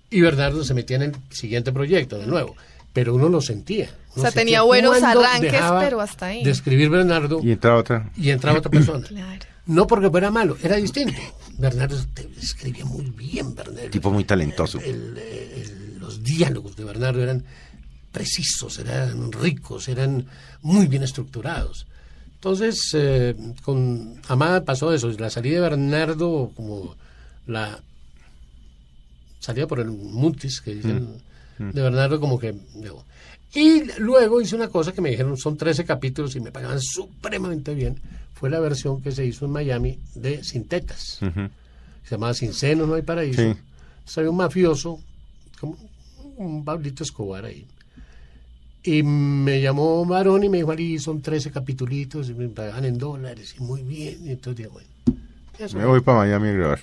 [0.10, 2.56] y Bernardo se metía en el siguiente proyecto, de nuevo.
[2.94, 3.90] Pero uno lo sentía.
[4.16, 6.44] O sea, tenía buenos arranques, pero hasta ahí.
[6.44, 8.12] De escribir Bernardo Y entra otra.
[8.16, 9.06] y entraba otra persona.
[9.08, 9.46] Claro.
[9.66, 11.20] No porque fuera malo, era distinto.
[11.58, 13.90] Bernardo te- escribía muy bien, Bernardo.
[13.90, 14.80] Tipo muy talentoso.
[14.80, 17.44] El- el- los diálogos de Bernardo eran
[18.12, 20.28] precisos, eran ricos, eran
[20.62, 21.88] muy bien estructurados.
[22.36, 25.10] Entonces, eh, con Amada pasó eso.
[25.18, 26.96] La salida de Bernardo, como
[27.48, 27.80] la
[29.40, 31.22] salida por el Mutis, que dicen,
[31.60, 32.54] de Bernardo, como que.
[32.76, 33.04] digo.
[33.56, 37.76] Y luego hice una cosa que me dijeron, son 13 capítulos y me pagaban supremamente
[37.76, 38.00] bien.
[38.34, 41.20] Fue la versión que se hizo en Miami de Sin Tetas.
[41.22, 41.50] Ujú.
[42.04, 43.42] Se llamaba Sin Seno, No hay Paraíso.
[43.42, 44.20] Sí.
[44.20, 45.00] Había un mafioso,
[45.60, 45.78] como
[46.38, 47.66] un Pablito Escobar ahí.
[48.86, 52.98] Y me llamó Marón y me dijo, Ali, son 13 capitulitos y me pagan en
[52.98, 54.18] dólares y muy bien.
[54.26, 54.90] Y entonces dije, bueno.
[55.58, 55.78] eso.
[55.78, 56.80] Me voy para Miami a grabar.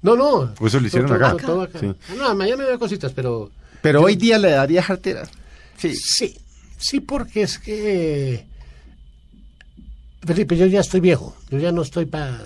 [0.00, 0.54] No, no.
[0.58, 1.30] ¿O eso lo hicieron todo- acá?
[1.36, 1.78] todo- todo acá.
[1.80, 1.92] Sí.
[2.16, 3.50] No, en Miami había cositas, pero...
[3.82, 5.28] Pero Yo- hoy día le daría jartera.
[5.76, 5.94] Sí.
[5.96, 6.36] Sí,
[6.78, 8.46] sí, porque es que...
[10.24, 11.36] Felipe, yo ya estoy viejo.
[11.50, 12.40] Yo ya no estoy para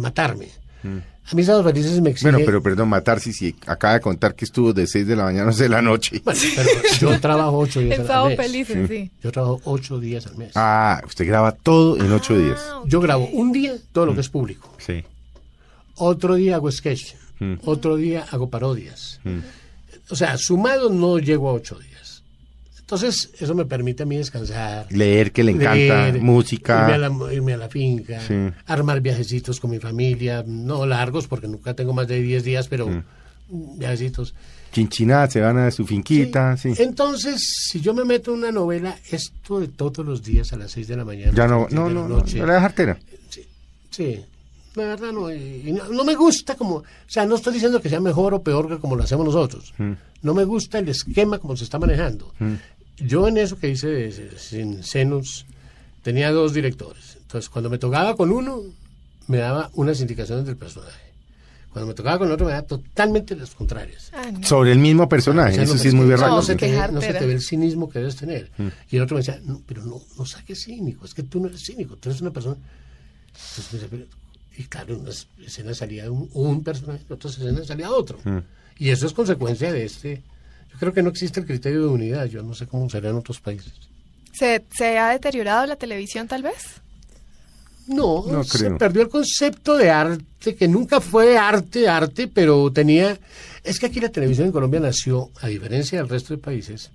[0.00, 0.48] matarme.
[0.84, 2.30] A mí Sábados Felices me exige...
[2.32, 5.44] Bueno, pero perdón, matarse si acaba de contar que estuvo de 6 de la mañana
[5.44, 6.20] a 11 de la noche.
[6.24, 6.68] Bueno, pero
[6.98, 8.36] yo trabajo ocho días En al mes.
[8.38, 9.10] felices, sí.
[9.22, 10.52] Yo trabajo ocho días al mes.
[10.56, 12.60] Ah, usted graba todo en 8 días.
[12.72, 14.74] Ah, Yo grabo un día todo lo que es público.
[14.78, 15.04] Sí.
[15.96, 17.14] Otro día hago sketch.
[17.38, 17.54] Mm.
[17.64, 19.20] Otro día hago parodias.
[20.12, 22.22] O sea, sumado no llego a ocho días.
[22.80, 24.86] Entonces, eso me permite a mí descansar.
[24.90, 25.74] Leer que le encanta,
[26.10, 26.82] leer, música.
[26.82, 28.34] Irme a, la, irme a la finca, Sí.
[28.66, 32.88] armar viajecitos con mi familia, no largos porque nunca tengo más de 10 días, pero
[32.88, 33.78] Mm.
[33.78, 34.34] viajecitos.
[34.72, 36.74] Chinchiná, se van a su finquita, sí.
[36.76, 37.40] Entonces,
[37.70, 40.88] si yo me meto en una novela, esto de todos los días a las 6
[40.88, 41.32] de la mañana.
[41.34, 42.98] Ya no, no, 10 de no, la no, no jartera.
[43.90, 44.22] Sí,
[44.74, 47.80] la verdad no, y- y no, no me gusta como, o sea, no estoy diciendo
[47.80, 49.74] que sea mejor o peor que como lo hacemos nosotros.
[50.22, 52.32] No me gusta el esquema como se está manejando.
[52.98, 55.46] Yo en eso que hice de- de- sin senos
[56.02, 57.16] tenía dos directores.
[57.20, 58.60] Entonces, cuando me tocaba con uno,
[59.28, 61.00] me daba unas indicaciones del personaje.
[61.72, 64.10] Cuando me tocaba con el otro, me daba totalmente las contrarias.
[64.12, 64.42] Ah, no.
[64.46, 66.34] Sobre el mismo personaje, O sea, eso no, sí es muy berraco.
[66.36, 67.18] No, se te ve, no se jartera.
[67.20, 68.50] te ve el cinismo que debes tener.
[68.90, 71.48] Y el otro me decía, no, pero no, no saques cínico, es que tú no
[71.48, 72.56] eres cínico, tú eres una persona.
[73.28, 74.21] Entonces me decía, pero-
[74.56, 78.18] y claro, en unas escenas salía un, un personaje, en otras escenas salía otro.
[78.78, 80.22] Y eso es consecuencia de este.
[80.72, 83.16] Yo creo que no existe el criterio de unidad, yo no sé cómo será en
[83.16, 83.72] otros países.
[84.32, 86.80] ¿Se, ¿Se ha deteriorado la televisión tal vez?
[87.86, 88.78] No, No se creo.
[88.78, 93.18] perdió el concepto de arte, que nunca fue arte, arte, pero tenía...
[93.64, 96.90] Es que aquí la televisión en Colombia nació, a diferencia del resto de países,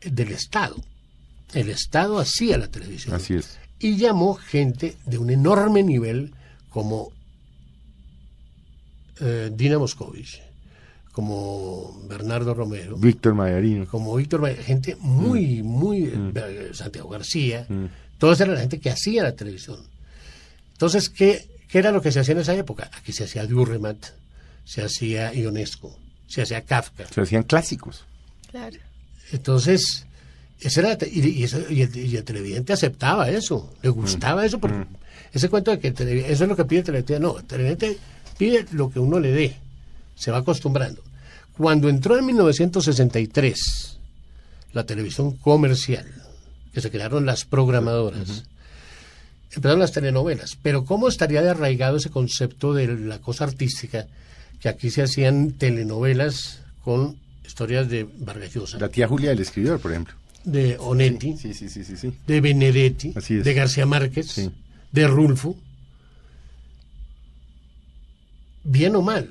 [0.00, 0.76] del Estado.
[1.54, 3.14] El Estado hacía la televisión.
[3.14, 3.58] Así es.
[3.80, 6.34] Y llamó gente de un enorme nivel
[6.68, 7.12] como
[9.20, 10.40] eh, Dina Moscovich,
[11.12, 13.86] como Bernardo Romero, Víctor Mayarino.
[13.86, 17.66] como Víctor Valle, gente muy, muy, eh, Santiago García,
[18.18, 19.78] Todos era la gente que hacía la televisión.
[20.72, 22.90] Entonces, ¿qué, qué era lo que se hacía en esa época?
[22.96, 23.98] Aquí se hacía Durremat,
[24.64, 27.06] se hacía Ionesco, se hacía Kafka.
[27.08, 28.04] Se hacían clásicos.
[28.50, 28.76] Claro.
[29.32, 30.06] Entonces,
[30.60, 34.58] ese era, y, y eso- y el, y el televidente aceptaba eso, le gustaba eso,
[34.58, 34.86] porque
[35.32, 35.94] ese cuento de que el
[36.24, 37.98] eso es lo que pide el televidente, no, el televidente
[38.36, 39.56] pide lo que uno le dé,
[40.14, 41.02] se va acostumbrando.
[41.56, 43.98] Cuando entró en 1963
[44.72, 46.06] la televisión comercial,
[46.72, 48.44] que se crearon las programadoras,
[49.50, 54.06] empezaron las telenovelas, pero ¿cómo estaría de arraigado ese concepto de la cosa artística?
[54.60, 59.80] Que aquí se hacían telenovelas con historias de Vargas Llosa, La tía Julia del escritor,
[59.80, 60.14] por ejemplo.
[60.50, 62.12] De Onetti, Sí, sí, sí, sí, sí.
[62.26, 64.50] de Benedetti, de García Márquez, Sí.
[64.92, 65.56] de Rulfo.
[68.64, 69.28] Bien o mal,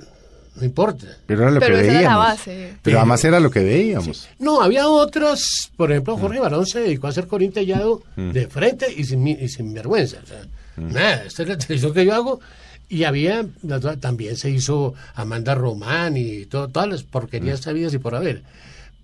[0.55, 1.05] no importa.
[1.25, 2.17] Pero era lo Pero que esa era veíamos.
[2.17, 2.73] la base.
[2.81, 4.27] Pero además era lo que veíamos.
[4.39, 9.03] No, había otras, por ejemplo, Jorge Barón se dedicó a hacer corintellado de frente y
[9.03, 10.17] sin, mi- y sin vergüenza.
[10.23, 10.41] O sea,
[10.77, 12.39] Nada, esta es la televisión que yo hago.
[12.89, 13.45] Y había,
[13.99, 18.43] también se hizo Amanda Román y to- todas las porquerías sabidas y por haber.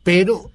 [0.03, 0.51] Pero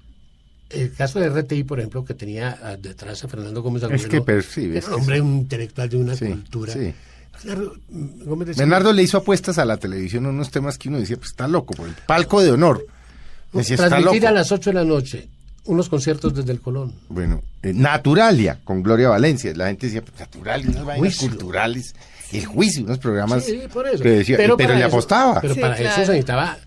[0.69, 4.09] el caso de RTI, por ejemplo, que tenía ah, detrás a Fernando Gómez Es Agudelo,
[4.09, 6.73] que percibe, era es un hombre un intelectual de una Sí, cultura.
[6.73, 6.93] sí.
[8.25, 11.29] Gómez decía- Bernardo le hizo apuestas a la televisión unos temas que uno decía, pues
[11.29, 12.85] está loco, por el palco de honor.
[13.53, 14.29] Decía, está transmitir loco.
[14.29, 15.27] a las 8 de la noche
[15.65, 16.93] unos conciertos desde el Colón.
[17.09, 19.53] Bueno, eh, Naturalia, con Gloria Valencia.
[19.55, 21.93] La gente decía, pues Naturalia, unas vainas culturales.
[22.31, 24.01] El juicio, unos programas Sí, por eso.
[24.03, 25.41] que decía, pero, para le eso- apostaba.
[25.41, 25.89] Pero Sí, para claro.
[25.91, 26.57] eso se necesitaba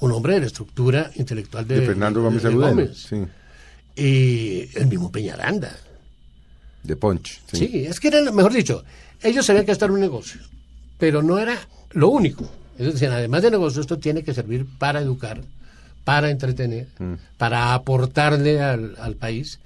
[0.00, 2.50] un hombre de la estructura intelectual de, de Fernando Gómez de.
[2.54, 2.96] Gómez.
[3.08, 3.16] Sí,
[3.96, 5.76] Y el mismo Peñaranda.
[6.82, 7.40] de Punch.
[7.52, 7.56] Sí.
[7.68, 7.84] Sí.
[7.84, 8.82] es que eran, mejor dicho,
[9.22, 10.40] ellos sabían que esto era un negocio,
[10.98, 11.56] pero no era
[11.92, 12.48] lo único.
[12.78, 15.42] Ellos decían, además de negocio, esto tiene que servir para educar,
[16.04, 17.14] para entretener, Mm.
[17.38, 19.60] para aportarle al, al país.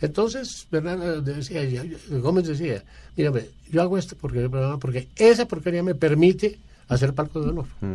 [0.00, 1.62] Entonces, Bernardo decía,
[2.08, 2.82] Gómez decía,
[3.16, 6.58] mira, hombre, yo hago este programa porque esa porquería me permite
[6.88, 7.66] hacer palco de honor.
[7.80, 7.94] Mm.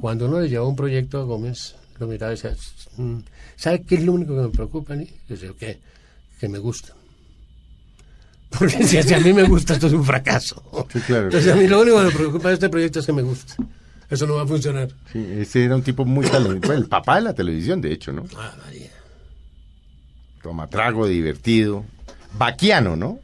[0.00, 2.54] Cuando uno le lleva un proyecto a Gómez, lo miraba y decía,
[2.96, 3.18] "Mm,
[3.56, 4.94] ¿sabe qué es lo único que me preocupa?
[4.96, 5.78] Yo decía, ¿qué?
[6.40, 6.92] Que me gusta.
[8.58, 10.62] Porque si, si a mí me gusta, esto es un fracaso.
[10.92, 11.24] Sí, claro.
[11.24, 13.54] Entonces a mí lo único que me preocupa de este proyecto es que me gusta.
[14.10, 14.88] Eso no va a funcionar.
[15.12, 16.72] Sí, ese era un tipo muy talentoso.
[16.74, 18.24] el papá de la televisión, de hecho, ¿no?
[18.36, 18.90] Ah, María.
[20.42, 21.84] Tomatrago, divertido.
[22.38, 23.18] Vaquiano, ¿no?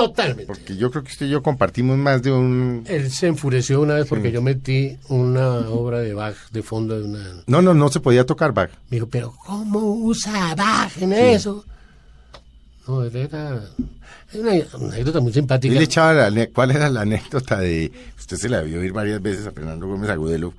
[0.00, 0.46] Totalmente.
[0.46, 2.84] Porque yo creo que usted y yo compartimos más de un...
[2.86, 7.04] Él se enfureció una vez porque yo metí una obra de Bach de fondo de
[7.04, 7.42] una...
[7.46, 8.70] No, no, no se podía tocar Bach.
[8.88, 11.66] Me dijo, pero ¿cómo usa Bach en eso?
[12.88, 13.62] No, él era...
[14.32, 14.52] es una,
[14.92, 15.74] anécdota muy simpática.
[15.74, 17.92] le echaba la ¿Cuál era la anécdota de...
[18.18, 20.54] Usted se la vio oír varias veces a Fernando Gómez Agudelo.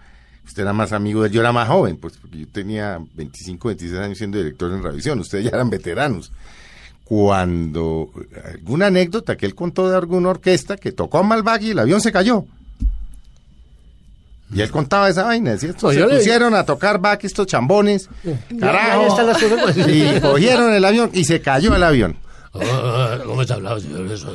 [0.46, 1.34] Usted era más amigo de él.
[1.34, 5.20] Yo era más joven, pues, porque yo tenía 25, 26 años siendo director en Revisión.
[5.20, 6.32] Ustedes ya eran veteranos.
[7.12, 8.10] Cuando...
[8.46, 12.00] Alguna anécdota que él contó de alguna orquesta que tocó a Malvac y el avión
[12.00, 12.46] se cayó.
[14.54, 15.52] Y él contaba esa vaina.
[15.52, 18.08] Decía, estos se pusieron a tocar Bach, estos chambones.
[18.58, 19.02] Carajo.
[19.02, 19.88] Ahí están las cosas.
[19.90, 22.16] Y cogieron el avión y se cayó el avión.
[22.54, 23.18] Ah,
[24.10, 24.34] eso.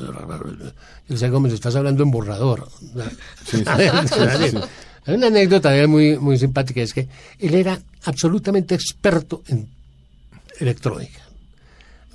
[1.09, 2.69] Yo decía, Gómez, estás hablando en borrador.
[5.07, 7.09] Hay una anécdota muy, muy simpática, es que
[7.39, 9.67] él era absolutamente experto en
[10.61, 11.26] electrónica.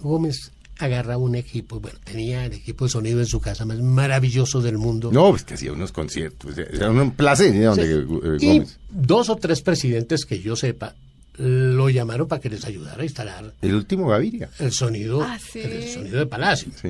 [0.01, 4.61] Gómez agarraba un equipo, bueno, tenía el equipo de sonido en su casa más maravilloso
[4.61, 5.11] del mundo.
[5.11, 6.57] No, pues que hacía unos conciertos.
[6.57, 8.79] Era un placer a donde eh, y Gómez.
[8.89, 10.95] dos o tres presidentes que yo sepa
[11.37, 14.49] lo llamaron para que les ayudara a instalar El último Gaviria.
[14.59, 15.59] el sonido, Ah, sí.
[15.59, 16.71] el sonido de Palacio.
[16.79, 16.89] Sí.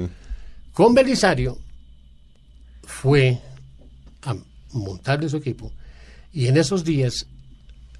[0.73, 1.57] Con Belisario
[2.83, 3.39] fue
[4.23, 4.35] a
[4.73, 5.71] montarle su equipo
[6.33, 7.25] y en esos días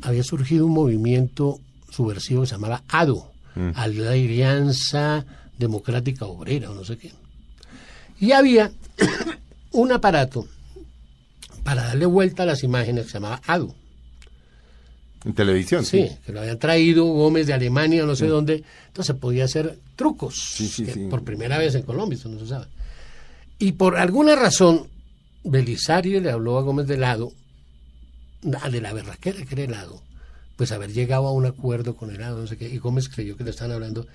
[0.02, 1.60] había surgido un movimiento
[1.90, 3.31] subversivo que se llamaba ADO,
[3.76, 5.26] Alianza
[5.58, 7.12] Democrática Obrera o no sé qué.
[8.20, 8.72] Y había
[9.72, 10.48] un aparato
[11.64, 13.76] para darle vuelta a las imágenes que se llamaba ADO.
[15.24, 15.86] En televisión.
[15.86, 18.64] Sí, que lo habían traído Gómez de Alemania no sé dónde.
[18.88, 20.36] Entonces podía hacer trucos.
[20.56, 21.08] Sí, sí, que sí.
[21.10, 22.66] Por primera vez en Colombia, eso no se sabe.
[23.60, 24.88] Y por alguna razón,
[25.44, 27.32] Belisario le habló a Gómez de lado,
[28.42, 30.02] de la berraquera que era helado,
[30.62, 33.36] pues haber llegado a un acuerdo con el hado, no sé qué, y Gómez creyó
[33.36, 34.06] que le estaban hablando.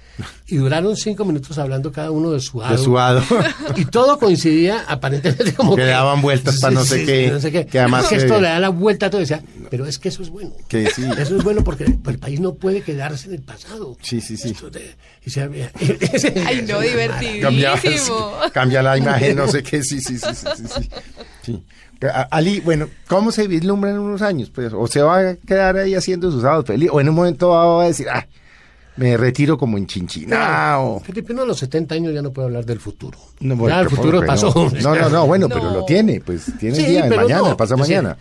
[0.47, 2.77] Y duraron cinco minutos hablando cada uno de su hado.
[2.77, 3.21] De su hado.
[3.75, 7.67] Y todo coincidía aparentemente como Que daban vueltas para no sé qué, no sé qué.
[7.67, 9.21] que además que que- esto le da la vuelta a todo.
[9.21, 10.53] Decía, pero es que eso es bueno.
[10.69, 11.03] Que sí.
[11.19, 13.97] Eso es bueno porque el país no puede quedarse en el pasado.
[14.01, 14.51] Sí, sí, sí.
[14.51, 14.95] Esto de-
[15.25, 15.41] y se
[16.47, 18.31] Ay, no, Cambia, divertidísimo.
[18.53, 19.83] cambia la imagen, no sé qué.
[19.83, 20.29] Sí, sí, sí.
[20.33, 20.89] sí, sí,
[21.47, 21.63] sí.
[22.31, 24.51] Ali, bueno, ¿cómo se vislumbra en unos años?
[24.51, 27.49] Pues, o se va a quedar ahí haciendo sus sábados feliz, o en un momento
[27.51, 28.27] va a decir, ah,
[28.97, 31.01] Me retiro como en Chinchinao.
[31.01, 33.19] Felipe, uno a los 70 años ya no puede hablar del futuro.
[33.41, 34.71] No, ya el futuro ¿por qué pasó.
[34.83, 35.73] No, no, no, bueno, pero No.
[35.75, 38.17] lo tiene, pues tiene Sí, el día de mañana, no, pasa decir, mañana.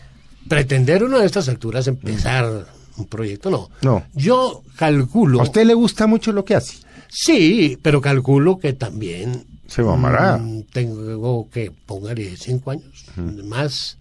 [0.49, 2.65] Pretender uno de estas alturas empezar
[2.97, 3.69] un proyecto, no.
[3.81, 4.03] No.
[4.13, 5.39] Yo calculo.
[5.39, 6.77] ¿A usted le gusta mucho lo que hace?
[7.09, 10.37] Sí, pero calculo que también Se mamará.
[10.37, 13.05] mm, tengo que póngale cinco años
[13.43, 13.97] más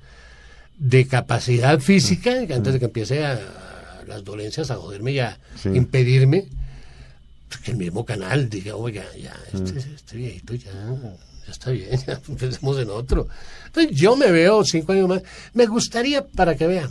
[0.78, 3.38] de capacidad física antes de que empiece a,
[4.06, 5.70] las dolencias a joderme y a Sí.
[5.70, 6.46] impedirme
[7.48, 11.88] pues, que el mismo canal diga, oiga, ya, este, este viejito ya, ya está bien,
[12.06, 13.28] ya empecemos en otro.
[13.66, 15.22] Entonces yo me veo cinco años más.
[15.54, 16.90] Me gustaría, para que vean,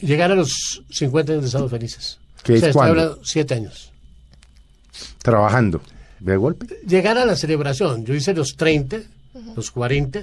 [0.00, 2.18] llegar a los 50 años de Estados Felices.
[2.42, 3.92] ¿Qué es estoy hablando siete años.
[5.22, 5.80] Trabajando.
[6.24, 6.66] ¿De golpe?
[6.86, 8.04] llegar a la celebración.
[8.04, 8.98] Yo hice los 30,
[9.54, 10.20] los 40.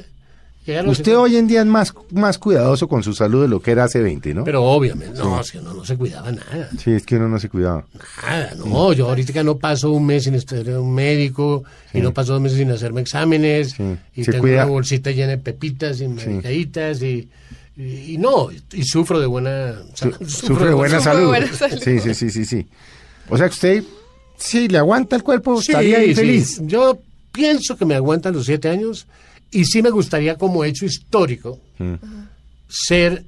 [0.65, 1.21] llegar a los Usted 50.
[1.21, 3.99] hoy en día es más, más cuidadoso con su salud de lo que era hace
[4.01, 4.43] 20, ¿no?
[4.43, 6.69] Pero obviamente, no, es que no, no se cuidaba nada.
[6.83, 7.85] Sí, es que uno no se cuidaba.
[8.23, 8.93] Nada, no.
[8.93, 12.41] Yo ahorita no paso un mes sin estar en un médico y no paso dos
[12.41, 13.83] meses sin hacerme exámenes Sí.
[14.15, 14.63] y Se tengo cuida.
[14.63, 17.29] una bolsita llena de pepitas y medicaditas y,
[17.77, 21.27] y, y no, y, sufro de buena Su- sufre de buena salud.
[21.27, 21.79] buena salud.
[21.83, 22.67] Sí, sí, sí, sí, sí.
[23.29, 23.83] O sea que usted,
[24.41, 26.15] si le aguanta el cuerpo, Sí, estaría ahí sí.
[26.15, 26.61] feliz.
[26.65, 26.99] Yo
[27.31, 29.07] pienso que me aguantan los siete años
[29.51, 31.95] y sí me gustaría como hecho histórico Mm.
[32.67, 33.23] ser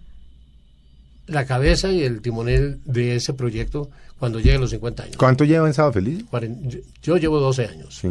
[1.27, 3.89] la cabeza y el timonel de ese proyecto
[4.19, 5.17] cuando llegue a los 50 años.
[5.17, 6.23] ¿Cuánto lleva en Sábado Feliz?
[6.29, 8.09] Cuaren- yo- Yo llevo 12 años Sí.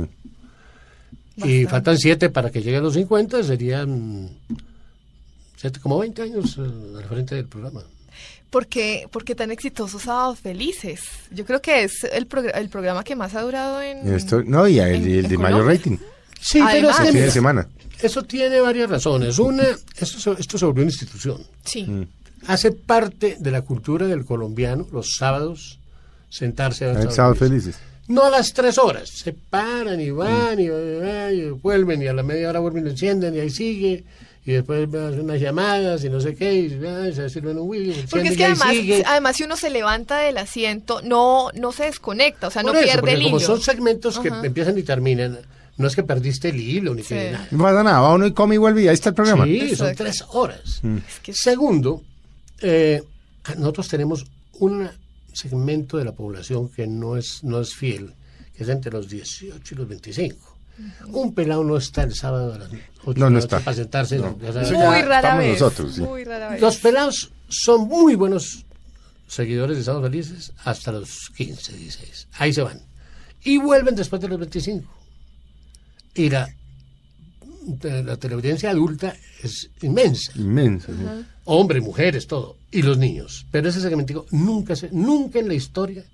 [1.37, 4.31] y faltan 7 para que llegue a los 50, serían
[5.57, 6.63] 7 como 20 años eh,
[6.99, 7.83] al frente del programa.
[8.53, 11.01] ¿Por qué, por qué tan exitosos Sábados Felices?
[11.31, 14.15] Yo creo que es el, progr- el programa que más ha durado en...
[14.15, 15.97] Esto- no, y el, en- el de mayor rating.
[16.39, 17.69] Sí, Además- pero es que fin de semana.
[18.03, 19.39] eso tiene varias razones.
[19.39, 19.65] Una,
[19.99, 21.43] esto, se- esto se volvió una institución.
[21.65, 21.85] Sí.
[21.85, 22.07] Mm.
[22.47, 25.79] hace parte de la cultura del colombiano los sábados
[26.29, 27.35] sentarse a ver El Sábado.
[27.37, 27.77] Felices.
[28.09, 32.13] No a las tres horas, se paran y van y, van y vuelven y a
[32.13, 34.05] la media hora vuelven y lo encienden y ahí sigue
[34.45, 38.07] y después hacen unas llamadas y no sé qué y, ah, se sirven un whisky,
[38.11, 38.75] Porque es que además,
[39.07, 42.79] además si uno se levanta del asiento, no, no se desconecta, o sea, Por no
[42.79, 43.47] eso, pierde porque el como hilo.
[43.47, 45.39] son segmentos que empiezan y terminan,
[45.77, 47.33] no es que perdiste el hilo ni que Sí.
[47.33, 47.47] nada.
[47.53, 49.45] No pasa nada, va uno y come y vuelve y ahí está el programa.
[49.45, 50.83] Sí, son tres horas.
[50.83, 52.03] Es que- Segundo,
[52.61, 53.03] eh,
[53.59, 54.25] nosotros tenemos
[54.59, 54.89] un
[55.33, 58.13] segmento de la población que no es, no es fiel,
[58.57, 60.52] que es entre los 18 y los 25.
[61.09, 62.69] Un pelado no está el sábado a las
[63.05, 63.61] 8 No, no está.
[63.61, 64.19] para sentarse.
[64.19, 64.69] ya sabes.
[64.71, 65.61] Eso muy ya rara vez.
[65.61, 66.01] nosotros, sí.
[66.01, 66.61] Muy rara vez.
[66.61, 68.65] Los pelados son muy buenos
[69.27, 72.29] seguidores de Sábados Felices hasta los 15, 16.
[72.35, 72.81] Ahí se van.
[73.45, 74.89] Y vuelven después de los 25.
[76.15, 76.49] Y la,
[77.83, 80.33] la teleaudiencia adulta es inmensa.
[80.37, 80.89] Inmenso.
[80.93, 81.25] sí.
[81.45, 82.57] Hombres, mujeres, todo.
[82.71, 83.47] Y los niños.
[83.51, 86.05] Pero ese segmentico nunca, se, nunca en la historia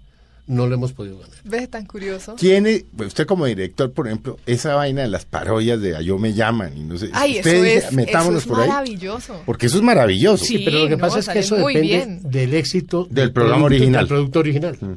[0.49, 1.37] no lo hemos podido ganar.
[1.45, 2.35] ¿Ves tan curioso?
[2.35, 6.33] Tiene, usted como director, por ejemplo, esa vaina de las parodias de A Yo Me
[6.35, 7.11] Llaman y no sé.
[7.13, 8.69] Ay, eso dice, es, metámonos eso es por ahí.
[8.69, 9.43] maravilloso.
[9.47, 10.45] Porque eso es maravilloso.
[10.45, 12.21] Sí, Sí, pero lo que no, pasa es que eso depende bien.
[12.25, 14.01] del éxito Del programa producto- original.
[14.01, 14.79] Del producto original.
[14.81, 14.95] Mm.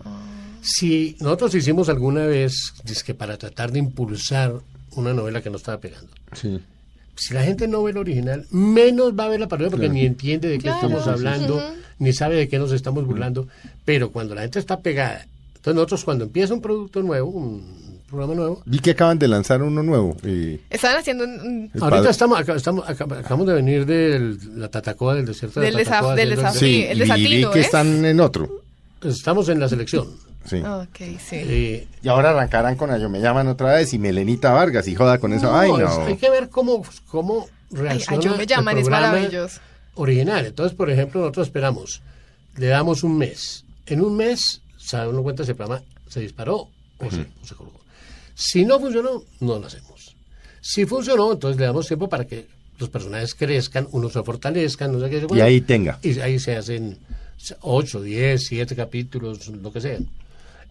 [0.63, 2.73] Si nosotros hicimos alguna vez,
[3.05, 4.53] que para tratar de impulsar
[4.95, 6.59] una novela que no estaba pegando, Sí.
[7.15, 9.93] si la gente no ve el original, menos va a ver la parodia porque Claro.
[9.99, 10.87] ni entiende de qué Claro.
[10.87, 11.61] estamos hablando,
[11.99, 13.47] ni sabe de qué nos estamos burlando.
[13.85, 15.25] Pero cuando la gente está pegada,
[15.62, 19.62] entonces nosotros cuando empieza un producto nuevo, un programa nuevo, Vi que acaban de lanzar
[19.62, 20.18] uno nuevo.
[20.26, 22.09] y- Estaban haciendo un- Es ahorita padre.
[22.12, 25.84] estamos, acá- estamos acá- acabamos de venir de la Tatacoa del desierto de Del la
[25.84, 26.14] Tatacoa.
[26.14, 27.62] desaf- del haciendo- desaf- Sí, Sí, el y vi que ¿eh?
[27.62, 28.49] están en otro.
[29.03, 30.07] Estamos en la selección.
[30.45, 30.57] Sí.
[30.57, 31.36] Ok, sí.
[31.36, 34.95] Eh, Y ahora arrancarán con A Yo Me Llaman otra vez y Melenita Vargas y
[34.95, 35.55] joda con eso.
[35.55, 38.82] Ay, No, es- hay que ver cómo, cómo Ay, reacciona ay, yo me llaman, el
[38.82, 39.59] es programa maravilloso.
[39.95, 40.45] original.
[40.47, 42.01] Entonces, por ejemplo, nosotros esperamos,
[42.57, 43.64] le damos un mes.
[43.86, 46.67] En un mes, sabe uno cuenta si el programa se disparó
[46.97, 47.79] o, se, o se colgó.
[48.36, 50.15] Si no funcionó, no lo hacemos.
[50.61, 52.47] Si funcionó, entonces le damos tiempo para que
[52.79, 55.27] los personajes crezcan, unos se fortalezcan, no sé qué.
[55.36, 55.99] Y ahí tenga.
[56.01, 56.97] Y ahí se hacen
[57.61, 59.99] 8, 10, 7 capítulos, lo que sea.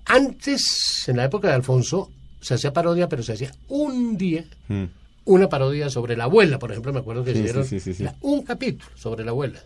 [0.07, 4.85] Antes, en la época de Alfonso, se hacía parodia, pero se hacía un día Mm.
[5.27, 7.95] una parodia sobre la abuela, por ejemplo, me acuerdo que Sí, hicieron sí, sí, sí,
[7.99, 8.03] sí.
[8.05, 9.61] la- un capítulo sobre la abuela,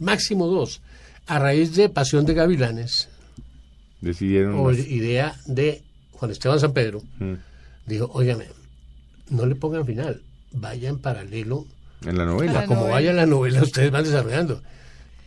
[0.00, 0.80] máximo dos,
[1.26, 3.08] a raíz de Pasión de Gavilanes,
[4.00, 4.54] Decidieron.
[4.58, 5.82] o las- idea de
[6.12, 7.34] Juan Esteban San Pedro, Mm.
[7.86, 8.46] dijo, óigame,
[9.30, 10.22] no le pongan final,
[10.52, 11.66] vaya en paralelo,
[12.06, 12.52] En la novela.
[12.52, 12.94] La como novela.
[12.94, 14.62] vaya la novela, ustedes van desarrollando.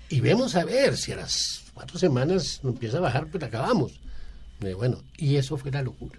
[0.10, 4.00] Y vemos a ver si a las cuatro semanas empieza a bajar, pues acabamos.
[4.62, 6.18] Y bueno, y eso fue la locura.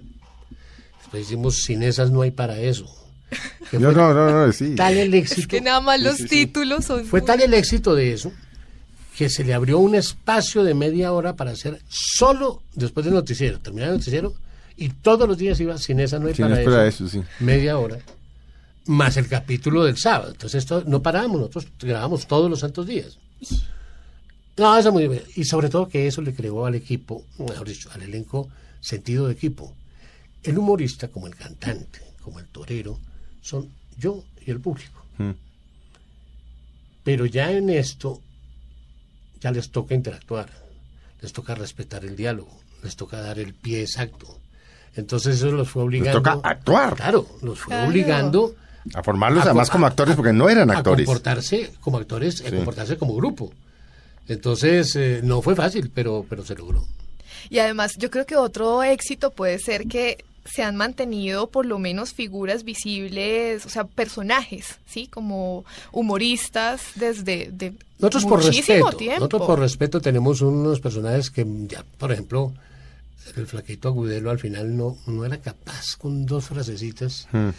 [1.01, 2.87] Después hicimos, sin esas no hay para eso.
[3.73, 4.75] No, no, no, no, sí.
[4.75, 5.49] tal el Es éxito.
[5.49, 6.29] que nada más los sí, sí.
[6.29, 7.07] títulos son...
[7.07, 8.31] Fue tal el éxito de eso
[9.17, 13.61] que se le abrió un espacio de media hora para hacer solo después del noticiero,
[13.61, 14.35] terminar el noticiero,
[14.77, 17.23] y todos los días iba sin esa no hay para, eso, eso, sí.
[17.41, 17.99] media hora,
[18.87, 20.33] más el capítulo del sábado.
[20.33, 23.19] Entonces esto no parábamos, nosotros grabamos todos los santos días.
[24.57, 25.23] No, eso es muy bien.
[25.37, 28.49] Y sobre todo que eso le creó al equipo, mejor dicho, al elenco,
[28.81, 29.75] sentido de equipo.
[30.43, 32.99] El humorista, como el cantante, como el torero,
[33.41, 35.05] son yo y el público.
[35.19, 35.31] Mm.
[37.05, 38.21] Pero ya en esto,
[39.43, 40.49] ya les toca interactuar,
[41.21, 44.39] les toca respetar el diálogo, les toca dar el pie exacto.
[44.95, 46.21] Entonces eso los fue obligando.
[46.23, 46.95] toca actuar.
[46.97, 47.89] Claro, los fue Claro.
[47.89, 48.55] obligando
[48.95, 51.07] A formarlos a además co- como a- actores porque no eran a actores.
[51.07, 53.53] comportarse como actores, a comportarse como grupo.
[54.29, 56.85] Entonces, eh, no fue fácil, pero, pero se logró.
[57.51, 61.79] Y además, yo creo que otro éxito puede ser que se han mantenido por lo
[61.79, 65.07] menos figuras visibles, o sea, personajes, ¿sí?
[65.07, 69.19] Como humoristas desde de Nosotros por muchísimo respeto, tiempo.
[69.21, 72.53] nosotros por respeto tenemos unos personajes que ya, por ejemplo,
[73.37, 77.51] el flaquito agudelo al final no, no era capaz con dos frasecitas, Mm.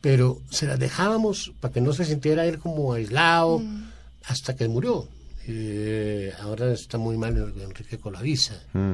[0.00, 3.88] pero se las dejábamos para que no se sintiera él como aislado Mm.
[4.26, 5.08] hasta que murió.
[5.48, 8.54] Eh, ahora está muy mal Enrique Colavisa.
[8.72, 8.92] Mm.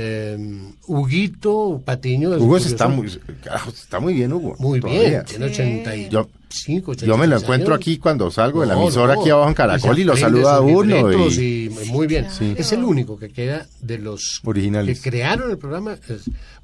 [0.00, 0.38] Eh,
[0.86, 2.30] Huguito Patiño.
[2.38, 3.10] Hugo está muy,
[3.42, 4.54] carajo, está muy bien, Hugo.
[4.60, 5.08] muy todavía.
[5.08, 5.62] bien, tiene Sí.
[5.62, 7.80] 85, Yo me lo 86 encuentro años.
[7.82, 10.56] aquí cuando salgo de la emisora no, aquí abajo en Caracol se y lo saluda
[10.56, 11.12] a uno.
[11.12, 12.26] Y, y muy bien.
[12.26, 12.54] claro.
[12.56, 15.00] Es el único que queda de los Originales.
[15.00, 15.96] que crearon el programa.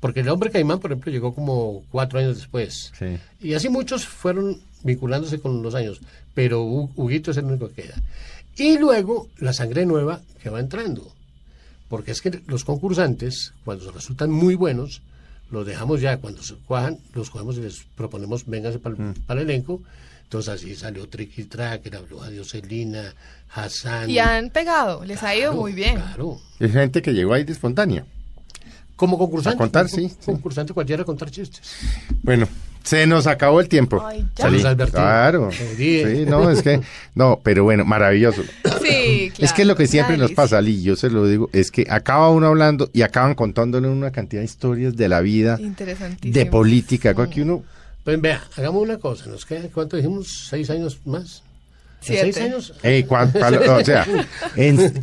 [0.01, 2.93] porque el hombre Caimán, por ejemplo, llegó como cuatro años después.
[2.99, 3.17] Sí.
[3.41, 6.01] Y así muchos fueron vinculándose con los años.
[6.35, 7.95] Pero Hu- Huguito es el único que queda.
[8.57, 11.13] Y luego la sangre nueva que va entrando.
[11.95, 15.01] Porque es que los concursantes, cuando resultan muy buenos,
[15.53, 19.15] los dejamos ya, cuando se cuajan, los cogemos y les proponemos, vénganse para Mm.
[19.29, 19.81] el elenco.
[20.25, 23.15] Entonces así salió Tricky Tracker, habló a Dioselina,
[23.55, 24.11] Hassan.
[24.11, 25.95] Y han pegado, les ha ido muy bien.
[25.95, 26.41] Claro.
[26.59, 28.05] Es gente que llegó ahí de espontánea.
[28.97, 29.55] Como concursante.
[29.55, 30.17] A contar, como sí, sí.
[30.27, 31.63] Concursante cualquiera a contar chistes.
[32.25, 32.49] Bueno,
[32.85, 34.05] se nos acabó el tiempo.
[34.07, 34.87] Ay, Albertino.
[34.91, 35.51] Claro.
[35.51, 36.81] Sí, no, es que,
[37.15, 38.43] no, pero bueno, maravilloso.
[38.83, 39.45] Sí, claro.
[39.45, 42.29] Es que lo que siempre nos pasa, Ali, yo se lo digo, es que acaba
[42.31, 47.31] uno hablando y acaban contándole una cantidad de historias de la vida, de política, cosa
[47.31, 47.65] que uno,
[48.05, 49.27] Pues vea, hagamos una cosa.
[49.31, 50.47] ¿Nos queda, ¿Cuánto dijimos?
[50.51, 51.43] ¿Seis años más?
[52.07, 52.33] ¿En Siete.
[52.33, 52.73] ¿Seis años?
[52.83, 54.07] eh, cuan- pa lo- o sea,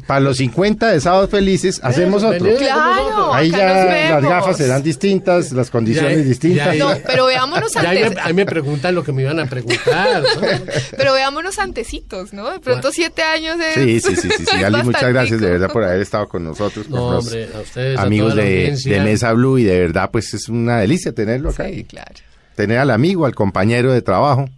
[0.07, 2.47] para los 50 de Sábados Felices hacemos otro.
[2.57, 6.77] Claro, Ahí ya las gafas serán distintas, las condiciones Ya, distintas.
[6.77, 7.01] ya, No, ya.
[7.05, 8.15] pero veámonos ahí antes.
[8.15, 10.21] me, ahí me preguntan lo que me iban a preguntar.
[10.21, 10.47] ¿no?
[10.97, 12.51] Pero veámonos antecitos, ¿no?
[12.51, 13.73] De pronto siete años es.
[13.73, 14.57] Sí, sí, sí, sí, sí.
[14.63, 18.03] Ali, muchas gracias de verdad por haber estado con nosotros, No, hombre, a ustedes, a
[18.03, 21.65] amigos de, de Mesa Blue y de verdad pues es una delicia tenerlo acá.
[21.67, 22.11] Sí, claro.
[22.55, 24.49] Tener al amigo, al compañero de trabajo.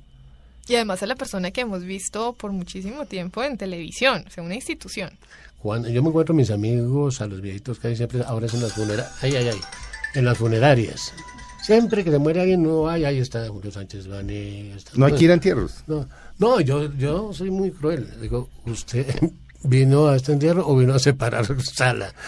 [0.68, 4.44] Y además a la persona que hemos visto por muchísimo tiempo en televisión, o sea,
[4.44, 5.12] una institución.
[5.60, 8.54] Cuando yo me encuentro a mis amigos, a los viejitos que hay siempre, ahora es
[8.54, 9.60] en las funerarias, ay, ay, ay,
[10.16, 11.14] en las funerarias.
[11.64, 14.86] Siempre que se muere alguien, no, ay, ahí está Julio Sánchez Vanegas.
[14.96, 15.84] No hay que ir a entierros.
[15.88, 16.08] No,
[16.38, 18.10] no yo, yo soy muy cruel.
[18.22, 19.06] Digo, ¿usted
[19.64, 22.14] vino a este entierro o vino a separar sala?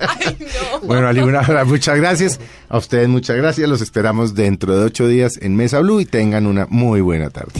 [0.00, 0.80] Ay, no.
[0.86, 2.40] Bueno, Ali, una- muchas gracias.
[2.68, 3.68] A ustedes muchas gracias.
[3.68, 7.52] Los esperamos dentro de ocho días en Mesa Blue y tengan una muy buena tarde.